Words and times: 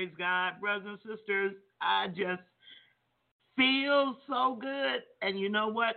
praise 0.00 0.14
God, 0.16 0.52
brothers 0.60 0.86
and 0.86 0.98
sisters. 0.98 1.52
I 1.82 2.08
just 2.08 2.42
feel 3.54 4.16
so 4.26 4.56
good. 4.58 5.00
And 5.20 5.38
you 5.38 5.50
know 5.50 5.68
what? 5.68 5.96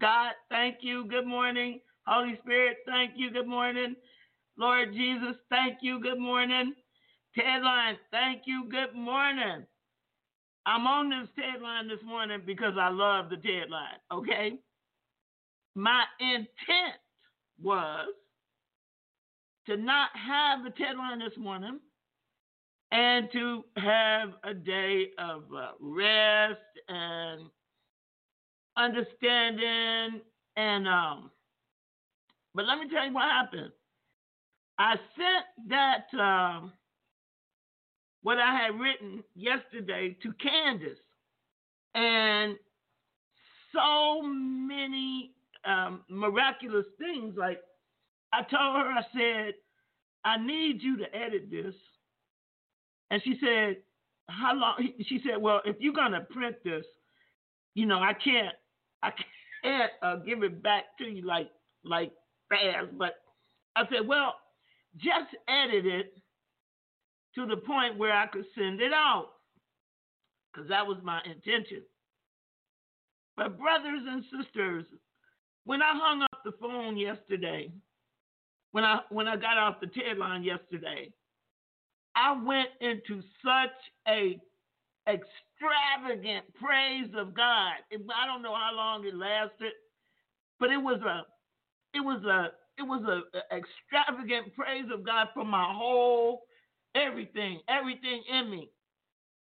God, 0.00 0.32
thank 0.50 0.76
you. 0.80 1.06
Good 1.08 1.26
morning. 1.26 1.80
Holy 2.06 2.38
Spirit, 2.42 2.78
thank 2.86 3.12
you. 3.16 3.30
Good 3.30 3.46
morning. 3.46 3.96
Lord 4.56 4.94
Jesus, 4.94 5.36
thank 5.50 5.78
you. 5.82 6.00
Good 6.00 6.18
morning. 6.18 6.74
Ted 7.34 7.62
thank 8.10 8.42
you. 8.46 8.66
Good 8.70 8.94
morning. 8.94 9.66
I'm 10.64 10.86
on 10.86 11.10
this 11.10 11.28
Ted 11.36 11.60
Line 11.60 11.88
this 11.88 11.98
morning 12.02 12.40
because 12.46 12.74
I 12.80 12.88
love 12.88 13.28
the 13.28 13.36
Ted 13.36 13.68
Line, 13.68 13.98
okay? 14.10 14.52
My 15.74 16.04
intent 16.18 16.96
was 17.62 18.06
to 19.66 19.76
not 19.76 20.08
have 20.14 20.64
the 20.64 20.70
Ted 20.70 20.96
Line 20.96 21.18
this 21.18 21.36
morning 21.36 21.80
and 22.94 23.28
to 23.32 23.64
have 23.76 24.30
a 24.44 24.54
day 24.54 25.08
of 25.18 25.42
uh, 25.56 25.72
rest 25.80 26.60
and 26.88 27.42
understanding 28.76 30.22
and 30.56 30.88
um 30.88 31.30
but 32.54 32.66
let 32.66 32.78
me 32.78 32.88
tell 32.88 33.06
you 33.06 33.12
what 33.14 33.24
happened. 33.24 33.72
I 34.78 34.94
sent 35.16 35.70
that 35.70 36.06
um 36.20 36.72
what 38.22 38.38
i 38.38 38.54
had 38.56 38.80
written 38.80 39.22
yesterday 39.34 40.16
to 40.22 40.32
candace 40.34 40.98
and 41.94 42.56
so 43.74 44.22
many 44.22 45.32
um, 45.64 46.02
miraculous 46.08 46.86
things 46.98 47.34
like 47.36 47.60
i 48.32 48.40
told 48.40 48.76
her 48.76 48.92
i 48.92 49.02
said 49.16 49.54
i 50.24 50.36
need 50.38 50.82
you 50.82 50.96
to 50.98 51.04
edit 51.14 51.50
this 51.50 51.74
and 53.10 53.22
she 53.22 53.38
said, 53.40 53.76
"How 54.28 54.54
long?" 54.54 54.88
She 55.06 55.20
said, 55.26 55.40
"Well, 55.40 55.60
if 55.64 55.76
you're 55.80 55.92
gonna 55.92 56.22
print 56.22 56.56
this, 56.64 56.84
you 57.74 57.86
know, 57.86 57.98
I 57.98 58.12
can't, 58.14 58.54
I 59.02 59.12
can't 59.62 59.92
uh, 60.02 60.16
give 60.16 60.42
it 60.42 60.62
back 60.62 60.96
to 60.98 61.04
you 61.04 61.22
like, 61.22 61.50
like 61.84 62.12
fast." 62.48 62.96
But 62.98 63.14
I 63.76 63.84
said, 63.88 64.06
"Well, 64.06 64.34
just 64.96 65.34
edit 65.48 65.86
it 65.86 66.16
to 67.34 67.46
the 67.46 67.56
point 67.56 67.98
where 67.98 68.12
I 68.12 68.26
could 68.26 68.46
send 68.56 68.80
it 68.80 68.92
out, 68.92 69.30
because 70.52 70.68
that 70.68 70.86
was 70.86 70.98
my 71.02 71.20
intention." 71.24 71.82
But 73.36 73.58
brothers 73.58 74.02
and 74.06 74.24
sisters, 74.24 74.84
when 75.64 75.82
I 75.82 75.92
hung 75.94 76.22
up 76.22 76.40
the 76.44 76.52
phone 76.52 76.96
yesterday, 76.96 77.72
when 78.72 78.84
I 78.84 79.00
when 79.10 79.28
I 79.28 79.36
got 79.36 79.58
off 79.58 79.80
the 79.80 79.86
TED 79.86 80.18
line 80.18 80.42
yesterday. 80.42 81.12
I 82.16 82.32
went 82.44 82.68
into 82.80 83.22
such 83.44 83.76
a 84.08 84.38
extravagant 85.08 86.44
praise 86.54 87.10
of 87.16 87.34
God. 87.34 87.74
I 87.92 88.26
don't 88.26 88.42
know 88.42 88.54
how 88.54 88.72
long 88.74 89.04
it 89.06 89.14
lasted, 89.14 89.72
but 90.60 90.70
it 90.70 90.78
was 90.78 91.00
a 91.02 91.26
it 91.96 92.00
was 92.00 92.22
a 92.24 92.52
it 92.78 92.82
was 92.82 93.02
a, 93.06 93.38
a 93.38 93.58
extravagant 93.58 94.54
praise 94.54 94.86
of 94.92 95.04
God 95.04 95.28
for 95.34 95.44
my 95.44 95.72
whole 95.72 96.42
everything, 96.94 97.60
everything 97.68 98.22
in 98.30 98.50
me 98.50 98.70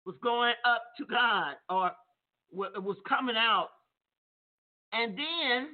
was 0.06 0.16
going 0.22 0.54
up 0.64 0.82
to 0.98 1.04
God 1.06 1.54
or 1.68 1.92
it 2.74 2.82
was 2.82 2.96
coming 3.08 3.36
out. 3.36 3.68
And 4.92 5.16
then 5.16 5.68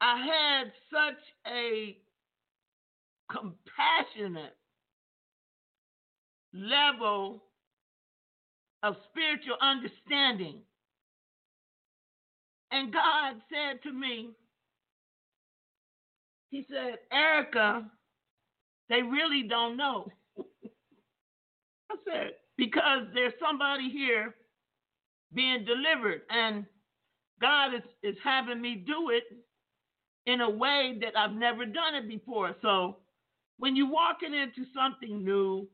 I 0.00 0.18
had 0.26 0.72
such 0.92 1.20
a 1.52 1.96
compassionate 3.30 4.56
level 6.54 7.42
of 8.82 8.96
spiritual 9.10 9.56
understanding. 9.60 10.60
And 12.72 12.92
God 12.92 13.36
said 13.50 13.82
to 13.84 13.92
me, 13.92 14.30
He 16.50 16.66
said, 16.70 16.98
Erica, 17.12 17.84
they 18.88 19.02
really 19.02 19.44
don't 19.48 19.76
know. 19.76 20.08
I 21.90 21.96
said, 22.08 22.30
because 22.56 23.02
there's 23.14 23.34
somebody 23.40 23.90
here 23.90 24.34
being 25.34 25.64
delivered, 25.64 26.22
and 26.30 26.64
God 27.40 27.74
is, 27.74 27.82
is 28.02 28.16
having 28.24 28.60
me 28.60 28.84
do 28.86 29.10
it 29.10 29.24
in 30.26 30.40
a 30.40 30.50
way 30.50 30.98
that 31.02 31.18
I've 31.18 31.32
never 31.36 31.66
done 31.66 31.94
it 31.96 32.08
before. 32.08 32.56
So 32.62 32.98
when 33.58 33.76
you're 33.76 33.90
walking 33.90 34.34
into 34.34 34.64
something 34.74 35.24
new, 35.24 35.66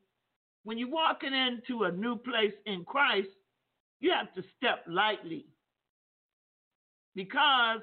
when 0.65 0.79
you're 0.79 0.91
walking 0.91 1.33
into 1.35 1.85
a 1.85 1.93
new 1.93 2.17
place 2.17 2.53
in 2.67 2.85
Christ, 2.85 3.29
you 4.01 4.13
have 4.13 4.33
to 4.35 4.43
step 4.57 4.85
lightly 4.89 5.47
because 7.15 7.81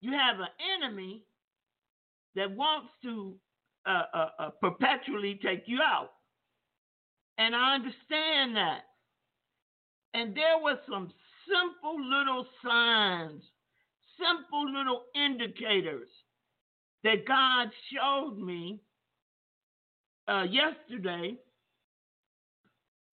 you 0.00 0.12
have 0.12 0.40
an 0.40 0.48
enemy 0.82 1.22
that 2.34 2.50
wants 2.50 2.88
to 3.02 3.34
uh, 3.86 4.02
uh, 4.12 4.28
uh, 4.38 4.50
perpetually 4.60 5.38
take 5.42 5.64
you 5.66 5.80
out. 5.80 6.12
And 7.38 7.54
I 7.54 7.74
understand 7.74 8.56
that. 8.56 8.80
And 10.14 10.34
there 10.34 10.58
were 10.62 10.78
some 10.88 11.12
simple 11.46 12.02
little 12.02 12.46
signs, 12.64 13.42
simple 14.18 14.70
little 14.70 15.04
indicators 15.14 16.08
that 17.06 17.24
God 17.24 17.68
showed 17.92 18.36
me 18.36 18.80
uh, 20.26 20.42
yesterday. 20.42 21.36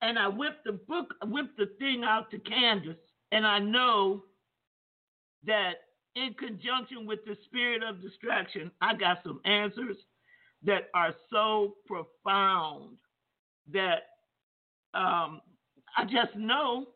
And 0.02 0.18
I 0.18 0.28
whipped 0.28 0.66
the 0.66 0.72
book, 0.72 1.14
whipped 1.26 1.58
the 1.58 1.68
thing 1.78 2.04
out 2.04 2.32
to 2.32 2.40
Candace, 2.40 2.98
and 3.32 3.46
I 3.46 3.60
know 3.60 4.24
that 5.46 5.74
in 6.16 6.34
conjunction 6.40 7.06
with 7.06 7.20
the 7.26 7.38
spirit 7.46 7.84
of 7.84 8.02
distraction, 8.02 8.72
I 8.82 8.96
got 8.96 9.20
some 9.24 9.40
answers 9.46 9.98
that 10.64 10.90
are 10.96 11.14
so 11.32 11.76
profound 11.86 12.98
that 13.72 14.08
um, 14.96 15.40
I 15.96 16.04
just 16.04 16.36
know 16.36 16.88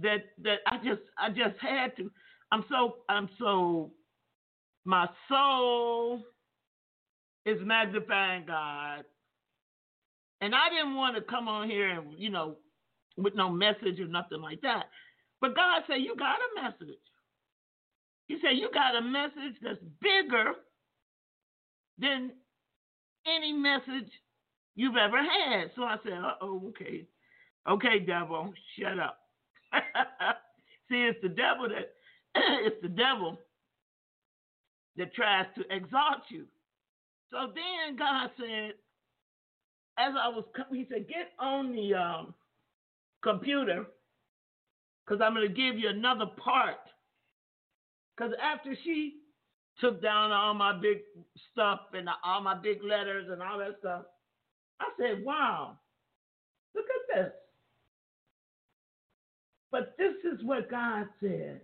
that 0.00 0.24
that 0.42 0.58
I 0.66 0.76
just 0.76 1.00
I 1.18 1.30
just 1.30 1.58
had 1.58 1.96
to. 1.96 2.10
I'm 2.52 2.64
so 2.68 2.96
I'm 3.08 3.30
so 3.38 3.92
my 4.86 5.08
soul 5.28 6.22
is 7.44 7.58
magnifying 7.64 8.44
God. 8.46 9.04
And 10.40 10.54
I 10.54 10.68
didn't 10.70 10.94
want 10.94 11.16
to 11.16 11.22
come 11.22 11.48
on 11.48 11.68
here 11.68 11.88
and, 11.88 12.18
you 12.18 12.30
know, 12.30 12.56
with 13.16 13.34
no 13.34 13.50
message 13.50 13.98
or 14.00 14.06
nothing 14.06 14.40
like 14.40 14.60
that. 14.62 14.84
But 15.40 15.54
God 15.54 15.82
said, 15.86 15.96
You 15.96 16.14
got 16.16 16.36
a 16.36 16.62
message. 16.62 16.98
He 18.28 18.36
said, 18.42 18.52
You 18.58 18.70
got 18.72 18.96
a 18.96 19.02
message 19.02 19.56
that's 19.62 19.78
bigger 20.00 20.52
than 21.98 22.32
any 23.26 23.52
message 23.52 24.10
you've 24.74 24.96
ever 24.96 25.18
had. 25.18 25.70
So 25.74 25.82
I 25.82 25.96
said, 26.04 26.12
Uh 26.14 26.34
oh, 26.42 26.68
okay. 26.68 27.06
Okay, 27.68 27.98
devil, 27.98 28.52
shut 28.78 28.98
up. 28.98 29.18
See, 30.88 31.02
it's 31.02 31.18
the 31.22 31.28
devil 31.28 31.68
that 31.68 31.92
it's 32.64 32.80
the 32.82 32.88
devil 32.88 33.38
that 34.96 35.14
tries 35.14 35.46
to 35.56 35.62
exalt 35.74 36.22
you. 36.28 36.44
So 37.30 37.52
then 37.54 37.96
God 37.96 38.30
said, 38.38 38.72
as 39.98 40.14
I 40.20 40.28
was, 40.28 40.44
He 40.70 40.86
said, 40.90 41.08
get 41.08 41.32
on 41.38 41.74
the 41.74 41.94
um, 41.94 42.34
computer 43.22 43.86
because 45.04 45.20
I'm 45.22 45.34
going 45.34 45.48
to 45.48 45.54
give 45.54 45.78
you 45.78 45.88
another 45.88 46.26
part. 46.26 46.76
Because 48.16 48.32
after 48.42 48.74
she 48.84 49.16
took 49.80 50.02
down 50.02 50.32
all 50.32 50.54
my 50.54 50.72
big 50.72 50.98
stuff 51.52 51.80
and 51.92 52.08
all 52.24 52.40
my 52.40 52.54
big 52.54 52.82
letters 52.82 53.26
and 53.30 53.42
all 53.42 53.58
that 53.58 53.76
stuff, 53.80 54.02
I 54.80 54.86
said, 54.98 55.24
wow, 55.24 55.78
look 56.74 56.84
at 56.84 57.16
this. 57.16 57.32
But 59.70 59.94
this 59.98 60.14
is 60.24 60.42
what 60.44 60.70
God 60.70 61.06
said. 61.20 61.60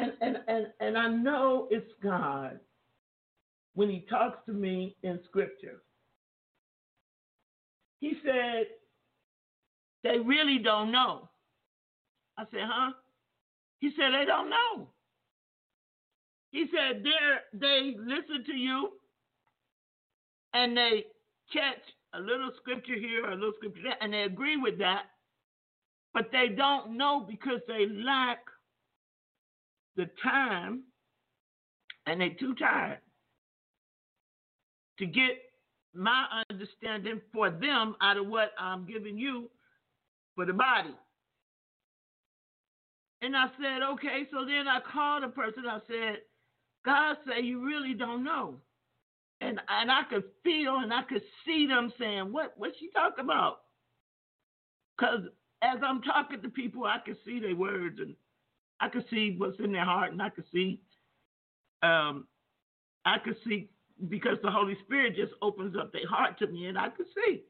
And, 0.00 0.12
and, 0.22 0.38
and, 0.48 0.66
and 0.80 0.96
I 0.96 1.08
know 1.08 1.68
it's 1.70 1.90
God 2.02 2.58
when 3.74 3.90
He 3.90 4.06
talks 4.08 4.38
to 4.46 4.52
me 4.52 4.96
in 5.02 5.20
Scripture. 5.28 5.82
He 8.00 8.14
said, 8.24 8.66
they 10.02 10.18
really 10.18 10.58
don't 10.58 10.90
know. 10.90 11.28
I 12.38 12.44
said, 12.50 12.62
huh? 12.64 12.92
He 13.80 13.90
said, 13.90 14.12
they 14.18 14.24
don't 14.24 14.48
know. 14.48 14.88
He 16.52 16.66
said, 16.74 17.04
they 17.04 17.58
they 17.58 17.96
listen 17.98 18.44
to 18.46 18.54
you 18.54 18.90
and 20.54 20.76
they 20.76 21.04
catch 21.52 21.82
a 22.14 22.20
little 22.20 22.50
scripture 22.60 22.96
here, 22.98 23.26
a 23.30 23.34
little 23.34 23.52
scripture 23.58 23.82
there, 23.84 23.96
and 24.00 24.12
they 24.12 24.22
agree 24.22 24.56
with 24.56 24.78
that, 24.78 25.04
but 26.12 26.30
they 26.32 26.48
don't 26.48 26.96
know 26.96 27.24
because 27.28 27.60
they 27.68 27.86
lack 27.86 28.38
the 30.00 30.10
time 30.22 30.82
and 32.06 32.20
they're 32.20 32.36
too 32.38 32.54
tired 32.54 32.98
to 34.98 35.06
get 35.06 35.42
my 35.94 36.42
understanding 36.50 37.20
for 37.32 37.50
them 37.50 37.96
out 38.00 38.16
of 38.16 38.26
what 38.26 38.52
I'm 38.58 38.86
giving 38.86 39.18
you 39.18 39.50
for 40.34 40.46
the 40.46 40.52
body. 40.52 40.94
And 43.22 43.36
I 43.36 43.46
said, 43.60 43.82
okay. 43.94 44.26
So 44.32 44.46
then 44.46 44.66
I 44.66 44.80
called 44.92 45.24
a 45.24 45.28
person. 45.28 45.64
I 45.68 45.80
said, 45.86 46.18
God 46.84 47.16
said, 47.26 47.44
you 47.44 47.64
really 47.64 47.92
don't 47.92 48.24
know. 48.24 48.54
And 49.42 49.60
and 49.68 49.90
I 49.90 50.02
could 50.08 50.24
feel 50.42 50.78
and 50.78 50.92
I 50.92 51.02
could 51.02 51.22
see 51.44 51.66
them 51.66 51.92
saying, 51.98 52.32
what 52.32 52.54
what's 52.56 52.78
she 52.78 52.88
talking 52.94 53.24
about? 53.24 53.58
Because 54.96 55.20
as 55.62 55.78
I'm 55.84 56.00
talking 56.02 56.40
to 56.42 56.48
people, 56.48 56.84
I 56.84 56.98
can 57.04 57.16
see 57.24 57.40
their 57.40 57.56
words 57.56 57.98
and 58.00 58.14
I 58.80 58.88
could 58.88 59.04
see 59.10 59.34
what's 59.36 59.58
in 59.60 59.72
their 59.72 59.84
heart, 59.84 60.12
and 60.12 60.22
I 60.22 60.30
could 60.30 60.44
see, 60.52 60.80
um, 61.82 62.26
I 63.04 63.18
could 63.18 63.36
see 63.46 63.70
because 64.08 64.38
the 64.42 64.50
Holy 64.50 64.76
Spirit 64.84 65.16
just 65.16 65.32
opens 65.42 65.76
up 65.76 65.92
their 65.92 66.08
heart 66.08 66.38
to 66.38 66.46
me, 66.46 66.66
and 66.66 66.78
I 66.78 66.88
could 66.88 67.06
see. 67.14 67.42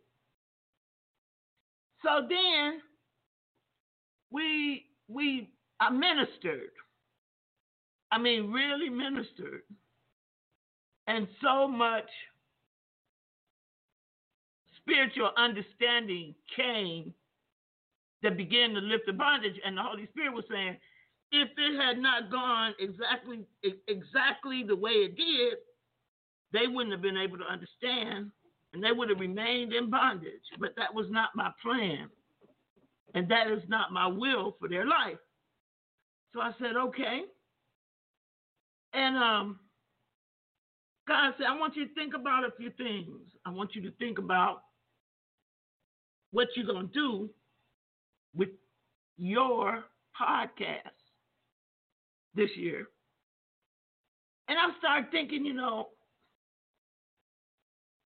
So 2.03 2.27
then 2.29 2.81
we 4.31 4.87
we 5.09 5.51
I 5.81 5.91
ministered. 5.91 6.71
I 8.13 8.19
mean, 8.19 8.51
really 8.51 8.89
ministered. 8.89 9.63
And 11.07 11.27
so 11.43 11.67
much 11.67 12.09
spiritual 14.77 15.31
understanding 15.37 16.35
came 16.57 17.15
that 18.23 18.37
began 18.37 18.71
to 18.75 18.81
lift 18.81 19.07
the 19.07 19.13
bondage. 19.13 19.57
And 19.65 19.77
the 19.77 19.83
Holy 19.83 20.07
Spirit 20.09 20.35
was 20.35 20.45
saying, 20.51 20.77
if 21.33 21.49
it 21.57 21.81
had 21.81 21.99
not 21.99 22.31
gone 22.31 22.75
exactly 22.79 23.41
exactly 23.89 24.65
the 24.67 24.77
way 24.77 24.91
it 24.91 25.17
did, 25.17 25.55
they 26.53 26.67
wouldn't 26.67 26.93
have 26.93 27.03
been 27.03 27.17
able 27.17 27.39
to 27.39 27.45
understand 27.45 28.31
and 28.73 28.83
they 28.83 28.93
would 28.93 29.09
have 29.09 29.21
remained 29.21 29.73
in 29.73 29.91
bondage. 29.91 30.43
But 30.59 30.75
that 30.77 30.95
was 30.95 31.07
not 31.11 31.31
my 31.35 31.51
plan. 31.63 32.09
And 33.15 33.29
that 33.31 33.49
is 33.51 33.63
not 33.69 33.93
my 33.93 34.07
will 34.07 34.57
for 34.61 34.69
their 34.69 34.87
life. 34.87 35.19
So 36.33 36.41
I 36.41 36.53
said, 36.61 36.77
okay. 36.77 37.23
And 38.93 39.17
um, 39.17 39.59
God 41.09 41.33
said, 41.37 41.47
I 41.49 41.59
want 41.59 41.75
you 41.77 41.89
to 41.89 41.95
think 41.95 42.15
about 42.15 42.45
a 42.45 42.53
few 42.57 42.71
things. 42.71 43.09
I 43.45 43.51
want 43.51 43.75
you 43.75 43.83
to 43.83 43.91
think 43.93 44.19
about 44.19 44.63
what 46.31 46.49
you're 46.55 46.67
going 46.67 46.87
to 46.87 46.93
do 46.93 47.31
with 48.35 48.51
your 49.17 49.85
podcast 50.21 51.00
this 52.35 52.51
year. 52.57 52.89
And 54.49 54.59
I 54.59 54.77
started 54.79 55.11
thinking, 55.11 55.45
you 55.45 55.55
know, 55.55 55.89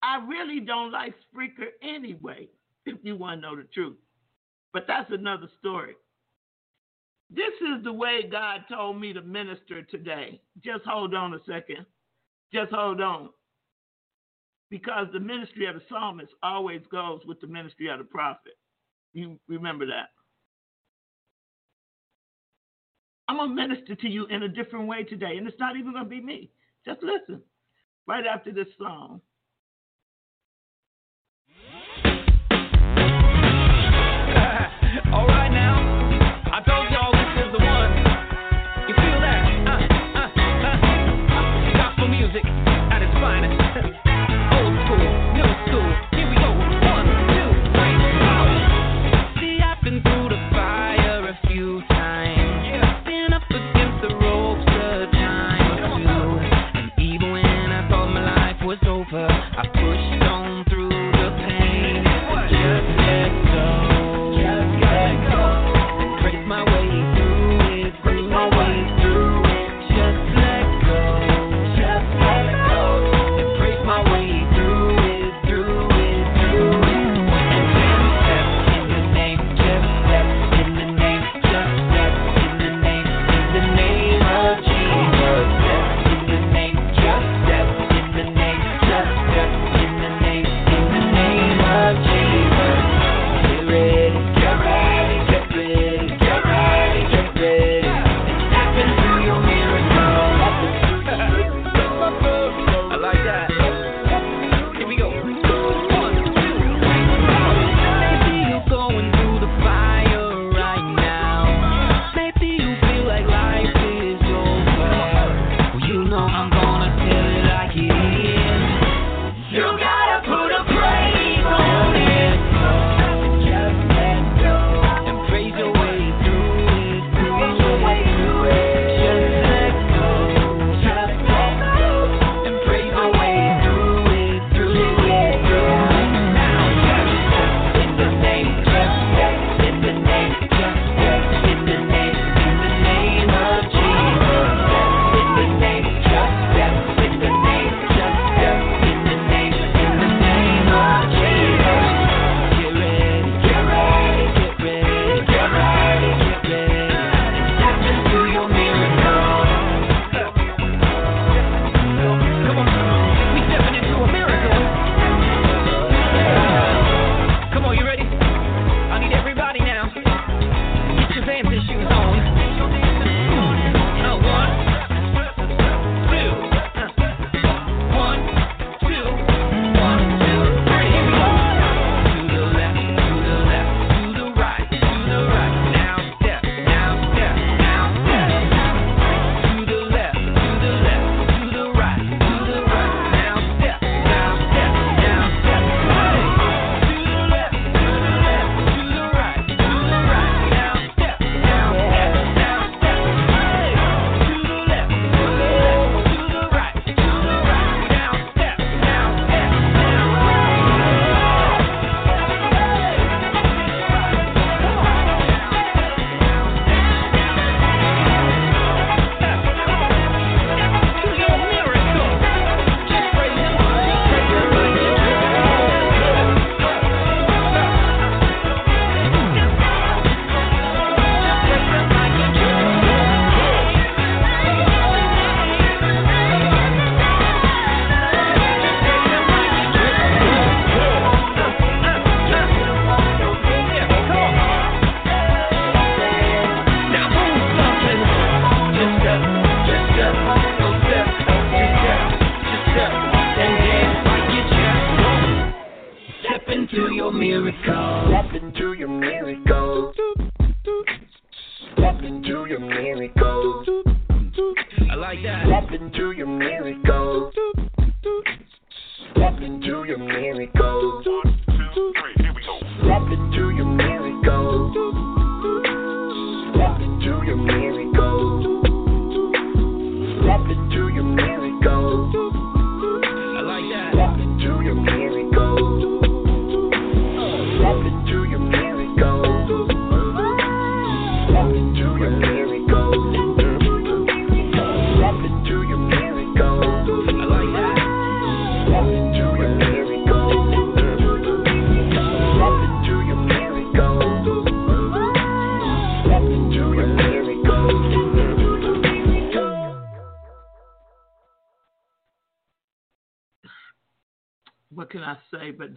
I 0.03 0.25
really 0.27 0.61
don't 0.61 0.93
like 0.93 1.15
Spreaker 1.35 1.69
anyway, 1.83 2.49
if 2.87 2.99
you 3.03 3.17
want 3.17 3.41
to 3.41 3.49
know 3.49 3.57
the 3.57 3.65
truth. 3.75 3.97
But 4.73 4.85
that's 4.87 5.11
another 5.11 5.49
story. 5.59 5.95
This 7.31 7.53
is 7.61 7.85
the 7.85 7.93
way 7.93 8.29
God 8.31 8.63
told 8.69 9.01
me 9.01 9.13
to 9.13 9.23
minister 9.23 9.83
today. 9.83 10.41
Just 10.65 10.85
hold 10.85 11.15
on 11.15 11.35
a 11.35 11.39
second. 11.47 11.87
Just 12.53 12.73
hold 12.73 13.01
on. 13.01 13.31
Because 14.69 15.07
the 15.13 15.21
ministry 15.21 15.67
of 15.67 15.77
the 15.77 15.83
psalmist 15.89 16.33
always 16.43 16.83
goes 16.91 17.21
with 17.27 17.41
the 17.41 17.47
ministry 17.47 17.89
of 17.89 17.99
the 17.99 18.05
prophet. 18.05 18.55
You 19.13 19.39
remember 19.49 19.87
that. 19.87 20.11
I'm 23.31 23.37
going 23.37 23.51
to 23.51 23.55
minister 23.55 23.95
to 23.95 24.09
you 24.09 24.27
in 24.27 24.43
a 24.43 24.49
different 24.49 24.89
way 24.89 25.05
today, 25.05 25.37
and 25.37 25.47
it's 25.47 25.61
not 25.61 25.77
even 25.77 25.93
going 25.93 26.03
to 26.03 26.11
be 26.11 26.21
me. 26.21 26.51
Just 26.85 27.01
listen 27.01 27.41
right 28.09 28.27
after 28.27 28.51
this 28.51 28.67
song. 28.77 29.21
All 35.13 35.29
right 35.29 35.49
now, 35.49 35.60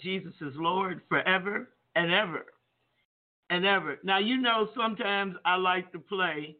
Jesus 0.03 0.33
is 0.41 0.53
Lord 0.55 1.01
forever 1.07 1.69
and 1.95 2.11
ever 2.11 2.45
and 3.49 3.65
ever. 3.65 3.97
Now, 4.03 4.19
you 4.19 4.37
know, 4.37 4.67
sometimes 4.75 5.35
I 5.45 5.55
like 5.55 5.91
to 5.93 5.99
play 5.99 6.57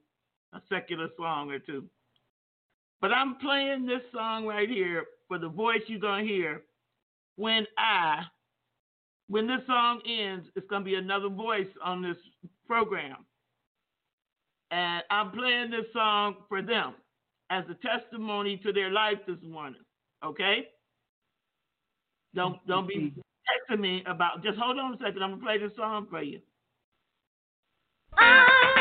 a 0.54 0.62
secular 0.70 1.10
song 1.18 1.52
or 1.52 1.60
two. 1.60 1.84
But 3.02 3.12
I'm 3.12 3.36
playing 3.36 3.86
this 3.86 4.02
song 4.14 4.46
right 4.46 4.70
here 4.70 5.06
for 5.28 5.38
the 5.38 5.50
voice 5.50 5.82
you're 5.88 6.00
going 6.00 6.26
to 6.26 6.32
hear 6.32 6.62
when 7.36 7.66
I, 7.78 8.22
when 9.28 9.48
this 9.48 9.62
song 9.68 10.02
ends, 10.08 10.48
it's 10.56 10.68
going 10.68 10.84
to 10.84 10.86
be 10.86 10.96
another 10.96 11.30
voice 11.30 11.68
on 11.84 12.02
this 12.02 12.18
program. 12.66 13.26
And 14.72 15.04
I'm 15.10 15.32
playing 15.32 15.72
this 15.72 15.86
song 15.92 16.36
for 16.48 16.62
them 16.62 16.94
as 17.50 17.66
a 17.70 17.76
testimony 17.86 18.58
to 18.64 18.72
their 18.72 18.92
life 18.92 19.20
this 19.28 19.38
morning. 19.44 19.82
Okay? 20.24 20.68
Don't 22.36 22.66
don't 22.68 22.88
be 22.88 23.14
texting 23.54 23.80
me 23.80 24.04
about. 24.08 24.44
Just 24.44 24.58
hold 24.58 24.78
on 24.80 24.94
a 24.94 24.98
second. 24.98 25.24
I'm 25.24 25.32
gonna 25.32 25.44
play 25.44 25.58
this 25.58 25.76
song 25.76 26.08
for 26.10 26.22
you. 26.22 26.40
Thank 28.18 28.78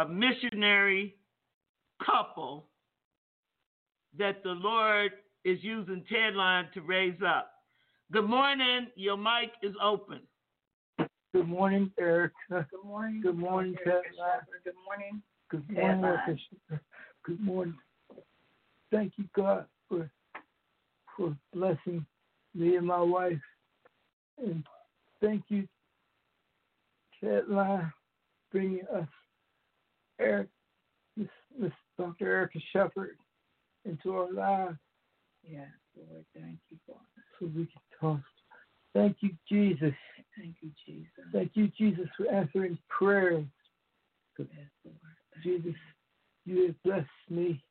a 0.00 0.08
missionary 0.08 1.14
couple 2.04 2.64
that 4.18 4.42
the 4.42 4.50
Lord 4.50 5.12
is 5.44 5.58
using 5.62 6.02
Tedline 6.10 6.72
to 6.72 6.80
raise 6.80 7.20
up. 7.26 7.52
Good 8.10 8.28
morning. 8.28 8.88
Your 8.96 9.18
mic 9.18 9.52
is 9.62 9.74
open. 9.82 10.20
Good 11.34 11.46
morning, 11.46 11.92
Eric. 12.00 12.32
Good 12.48 12.64
morning. 12.82 13.20
Good 13.22 13.36
morning, 13.36 13.76
Ted. 13.84 14.00
Good 14.64 14.72
morning. 14.86 15.22
Good 15.50 15.70
morning, 15.70 16.00
Line. 16.00 16.16
Dr. 16.26 16.38
Shepherd. 16.68 16.80
Good 17.24 17.40
morning. 17.40 17.76
Thank 18.90 19.12
you, 19.18 19.24
God, 19.36 19.66
for 19.88 20.10
for 21.16 21.36
blessing 21.52 22.06
me 22.54 22.76
and 22.76 22.86
my 22.86 23.00
wife, 23.00 23.38
and 24.38 24.64
thank 25.20 25.44
you, 25.48 25.68
Ted 27.22 27.48
Line, 27.48 27.92
bringing 28.50 28.86
us 28.92 29.06
Eric, 30.20 30.48
Miss, 31.16 31.28
Miss 31.58 31.72
Dr. 31.98 32.26
Erica 32.26 32.58
Shepherd, 32.72 33.16
into 33.84 34.14
our 34.14 34.32
lives 34.32 34.78
Yes, 35.48 35.68
Lord. 35.96 36.24
Thank 36.34 36.58
you, 36.70 36.78
Father. 36.86 37.00
so 37.38 37.46
we 37.46 37.66
can 37.66 37.82
talk. 38.00 38.20
Thank 38.94 39.18
you, 39.20 39.30
Jesus. 39.48 39.94
Thank 40.36 40.56
you, 40.60 40.70
Jesus. 40.86 41.10
Thank 41.32 41.52
you, 41.54 41.68
Jesus, 41.78 42.08
for 42.16 42.30
answering 42.30 42.78
prayers. 42.88 43.44
Yes, 44.38 44.48
Lord. 44.84 44.96
Thank 45.34 45.44
Jesus, 45.44 45.80
you 46.44 46.66
have 46.66 46.82
blessed 46.82 47.08
me 47.28 47.62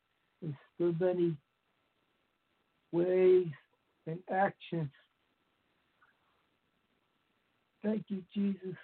in 0.42 0.56
so 0.78 0.96
many 1.00 1.36
ways 2.92 3.48
and 4.08 4.20
actions. 4.32 4.90
Thank 7.84 8.06
you, 8.10 8.24
Jesus, 8.34 8.76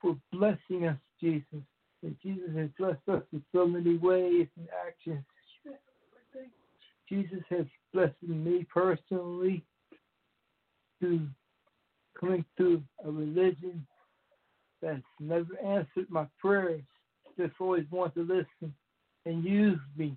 for 0.00 0.16
blessing 0.32 0.86
us, 0.86 0.98
Jesus. 1.20 1.62
And 2.02 2.16
Jesus 2.22 2.50
has 2.56 2.68
blessed 2.78 3.08
us 3.08 3.22
in 3.32 3.42
so 3.52 3.66
many 3.66 3.96
ways 3.96 4.46
and 4.56 4.68
actions. 4.86 5.24
Jesus 7.08 7.42
has 7.48 7.66
blessed 7.92 8.22
me 8.22 8.66
personally 8.72 9.64
through 11.00 11.26
coming 12.18 12.44
through 12.56 12.82
a 13.04 13.10
religion 13.10 13.86
that's 14.82 15.02
never 15.20 15.58
answered 15.64 16.06
my 16.08 16.26
prayers, 16.40 16.82
just 17.38 17.54
always 17.60 17.86
want 17.90 18.14
to 18.14 18.20
listen 18.20 18.74
and 19.24 19.44
use 19.44 19.78
me 19.96 20.16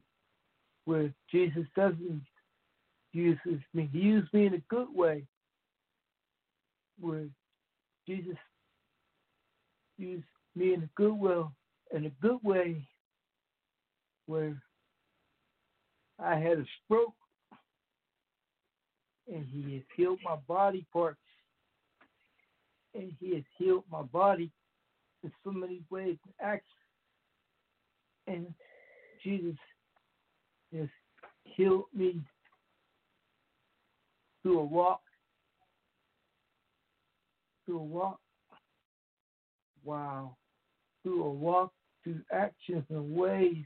where 0.85 1.13
Jesus 1.31 1.65
doesn't 1.75 2.23
use 3.13 3.37
me. 3.73 3.89
He 3.91 3.99
used 3.99 4.33
me 4.33 4.47
in 4.47 4.55
a 4.55 4.63
good 4.69 4.87
way 4.93 5.25
where 6.99 7.25
Jesus 8.07 8.37
used 9.97 10.25
me 10.55 10.73
in 10.73 10.83
a 10.83 10.89
good 10.95 11.17
will 11.17 11.51
in 11.93 12.05
a 12.05 12.09
good 12.21 12.39
way 12.43 12.87
where 14.25 14.61
I 16.19 16.35
had 16.35 16.59
a 16.59 16.65
stroke 16.83 17.13
and 19.31 19.45
he 19.51 19.73
has 19.73 19.83
healed 19.95 20.19
my 20.23 20.35
body 20.47 20.85
parts 20.91 21.19
and 22.93 23.11
he 23.19 23.35
has 23.35 23.43
healed 23.57 23.83
my 23.91 24.01
body 24.03 24.51
in 25.23 25.31
so 25.43 25.51
many 25.51 25.81
ways 25.89 26.17
and 26.25 26.33
acts. 26.41 26.65
And 28.27 28.53
Jesus 29.23 29.55
has 30.75 30.87
healed 31.43 31.85
me 31.93 32.21
through 34.43 34.59
a 34.59 34.63
walk. 34.63 35.01
Through 37.65 37.79
a 37.79 37.83
walk. 37.83 38.19
Wow. 39.83 40.35
Through 41.03 41.23
a 41.23 41.31
walk, 41.31 41.71
through 42.03 42.21
actions 42.31 42.83
and 42.89 43.15
ways. 43.15 43.65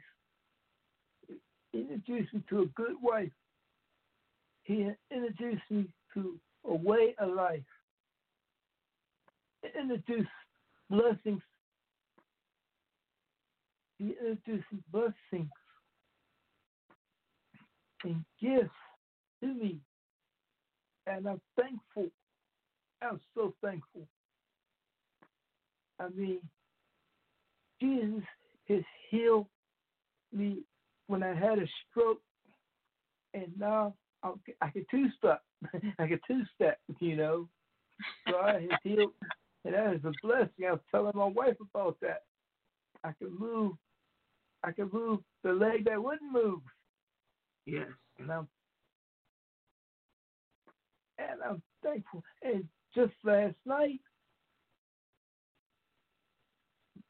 He 1.71 1.79
introduced 1.79 2.33
me 2.33 2.43
to 2.49 2.61
a 2.61 2.65
good 2.67 2.95
wife. 3.01 3.31
He 4.63 4.89
introduced 5.11 5.63
me 5.69 5.87
to 6.13 6.39
a 6.65 6.73
way 6.73 7.15
of 7.19 7.33
life 7.33 7.63
introduce 9.73 10.27
blessings. 10.89 11.41
He 13.97 14.15
introduces 14.19 14.79
blessings 14.91 15.49
and 18.03 18.23
gifts 18.41 18.69
to 19.41 19.47
me. 19.47 19.79
And 21.07 21.27
I'm 21.27 21.41
thankful. 21.59 22.07
I'm 23.01 23.19
so 23.35 23.53
thankful. 23.63 24.07
I 25.99 26.09
mean, 26.09 26.39
Jesus 27.81 28.23
has 28.69 28.83
healed 29.09 29.47
me 30.33 30.63
when 31.07 31.23
I 31.23 31.33
had 31.33 31.59
a 31.59 31.67
stroke, 31.89 32.21
and 33.33 33.47
now 33.57 33.93
I 34.23 34.69
can 34.71 34.85
two 34.89 35.07
step. 35.17 35.41
I 35.99 36.07
can 36.07 36.19
two 36.27 36.41
step, 36.55 36.79
you 36.99 37.15
know. 37.15 37.47
God 38.29 38.61
has 38.61 38.79
healed 38.83 39.13
and 39.65 39.73
that 39.73 39.93
is 39.93 40.05
a 40.05 40.11
blessing. 40.21 40.65
I 40.67 40.71
was 40.71 40.79
telling 40.91 41.15
my 41.15 41.25
wife 41.25 41.55
about 41.73 41.97
that. 42.01 42.23
I 43.03 43.11
can 43.17 43.37
move. 43.37 43.73
I 44.63 44.71
can 44.71 44.89
move 44.93 45.19
the 45.43 45.51
leg 45.53 45.85
that 45.85 46.01
wouldn't 46.01 46.31
move. 46.31 46.61
Yes. 47.65 47.87
And 48.19 48.31
I'm 48.31 48.47
and 51.17 51.41
I'm 51.43 51.61
thankful. 51.83 52.23
And 52.43 52.65
just 52.95 53.13
last 53.23 53.55
night, 53.65 53.99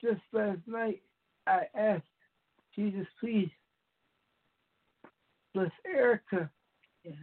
just 0.02 0.22
last 0.34 0.60
night, 0.68 1.02
I 1.48 1.64
asked 1.76 2.04
Jesus, 2.76 3.08
please 3.20 3.50
bless 5.54 5.72
Erica, 5.86 6.50
Yeah. 7.04 7.14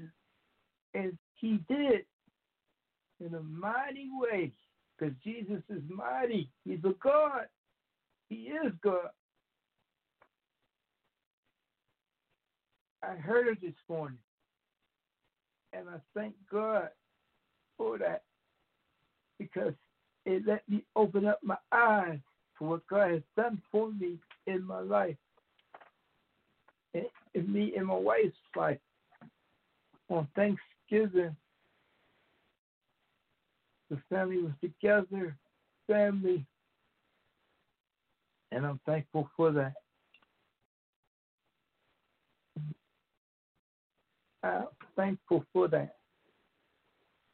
and 0.95 1.19
He 1.37 1.59
did 1.69 2.07
in 3.21 3.35
a 3.35 3.43
mighty 3.43 4.09
way. 4.13 4.53
Because 4.99 5.15
Jesus 5.25 5.63
is 5.69 5.83
mighty. 5.89 6.51
He's 6.65 6.85
a 6.85 6.95
God. 7.03 7.49
He 8.29 8.37
is 8.49 8.73
God. 8.83 9.11
I 13.03 13.15
heard 13.17 13.49
it 13.49 13.61
this 13.61 13.75
morning. 13.89 14.19
And 15.73 15.89
I 15.89 15.99
thank 16.15 16.35
God 16.51 16.91
for 17.77 17.99
that. 17.99 18.23
Because 19.39 19.75
it 20.25 20.47
let 20.47 20.69
me 20.69 20.85
open 20.95 21.27
up 21.27 21.41
my 21.43 21.57
eyes 21.73 22.21
what 22.69 22.87
God 22.87 23.11
has 23.11 23.23
done 23.37 23.61
for 23.71 23.91
me 23.93 24.19
in 24.47 24.63
my 24.65 24.81
life. 24.81 25.17
In, 26.95 27.53
me 27.53 27.73
and 27.77 27.87
my 27.87 27.95
wife's 27.95 28.37
life. 28.55 28.79
On 30.11 30.29
Thanksgiving, 30.37 31.35
the 33.91 33.99
family 34.11 34.39
was 34.39 34.53
together, 34.61 35.37
family, 35.87 36.45
and 38.53 38.67
I'm 38.67 38.81
thankful 38.87 39.29
for 39.37 39.51
that. 39.53 39.73
I'm 44.43 44.67
thankful 44.95 45.45
for 45.53 45.69
that. 45.69 45.97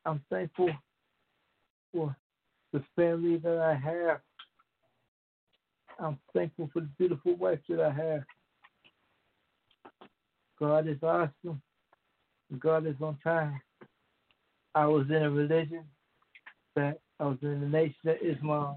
I'm 0.04 0.22
thankful 0.30 0.70
for 1.92 2.16
the 2.72 2.82
family 2.94 3.38
that 3.38 3.58
I 3.58 3.74
have. 3.74 4.20
I'm 5.98 6.18
thankful 6.34 6.70
for 6.72 6.80
the 6.80 6.90
beautiful 6.98 7.36
wife 7.36 7.58
that 7.68 7.80
I 7.80 7.92
have. 7.92 8.22
God 10.58 10.88
is 10.88 11.02
awesome. 11.02 11.60
God 12.58 12.86
is 12.86 12.94
on 13.00 13.18
time. 13.22 13.60
I 14.74 14.86
was 14.86 15.06
in 15.08 15.22
a 15.22 15.30
religion 15.30 15.84
that 16.76 17.00
I 17.20 17.24
was 17.24 17.38
in 17.42 17.60
the 17.60 17.66
Nation 17.66 17.94
of 18.06 18.16
Islam. 18.22 18.76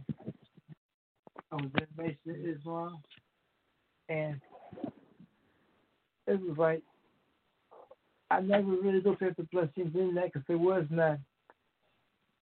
I 1.52 1.56
was 1.56 1.72
in 1.78 1.88
the 1.96 2.04
Nation 2.04 2.20
of 2.28 2.58
Islam, 2.60 2.98
and 4.10 4.42
it 6.28 6.40
was 6.42 6.58
like 6.58 6.82
I 8.32 8.40
never 8.40 8.72
really 8.72 9.02
looked 9.02 9.22
at 9.24 9.36
the 9.36 9.44
blessings 9.44 9.94
in 9.94 10.16
that 10.16 10.32
because 10.32 10.44
there 10.48 10.58
was 10.58 10.86
none. 10.90 11.20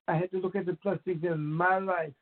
I 0.08 0.16
had 0.16 0.32
to 0.32 0.38
look 0.38 0.56
at 0.56 0.66
the 0.68 0.78
blessings 0.84 1.24
in 1.24 1.44
my 1.44 1.80
life, 1.80 2.14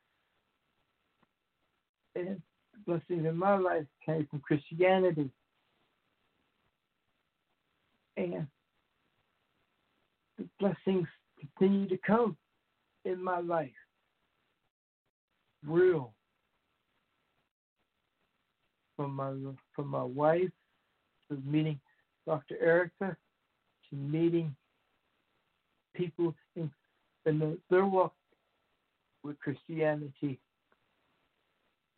blessings 2.86 3.26
in 3.26 3.36
my 3.36 3.58
life 3.58 3.86
came 4.06 4.28
from 4.30 4.40
Christianity, 4.40 5.30
and 8.16 8.48
the 10.38 10.46
blessings 10.60 11.08
continue 11.40 11.88
to 11.88 11.98
come 12.06 12.38
in 13.06 13.24
my 13.24 13.40
life. 13.40 13.70
Real. 15.66 16.14
From 18.96 19.14
my 19.14 19.32
from 19.76 19.88
my 19.88 20.04
wife 20.04 20.50
to 21.30 21.42
meeting 21.46 21.80
Dr. 22.26 22.56
Erica 22.62 23.16
to 23.90 23.96
meeting 23.96 24.56
people 25.96 26.36
in, 26.56 26.72
in 27.26 27.40
the, 27.40 27.58
their 27.70 27.86
walk 27.86 28.14
with 29.24 29.40
Christianity 29.40 30.40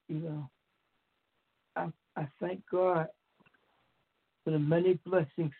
you 0.09 0.19
know, 0.19 0.49
I 1.75 1.87
I 2.17 2.27
thank 2.41 2.61
God 2.69 3.07
for 4.43 4.51
the 4.51 4.59
many 4.59 4.99
blessings 5.05 5.53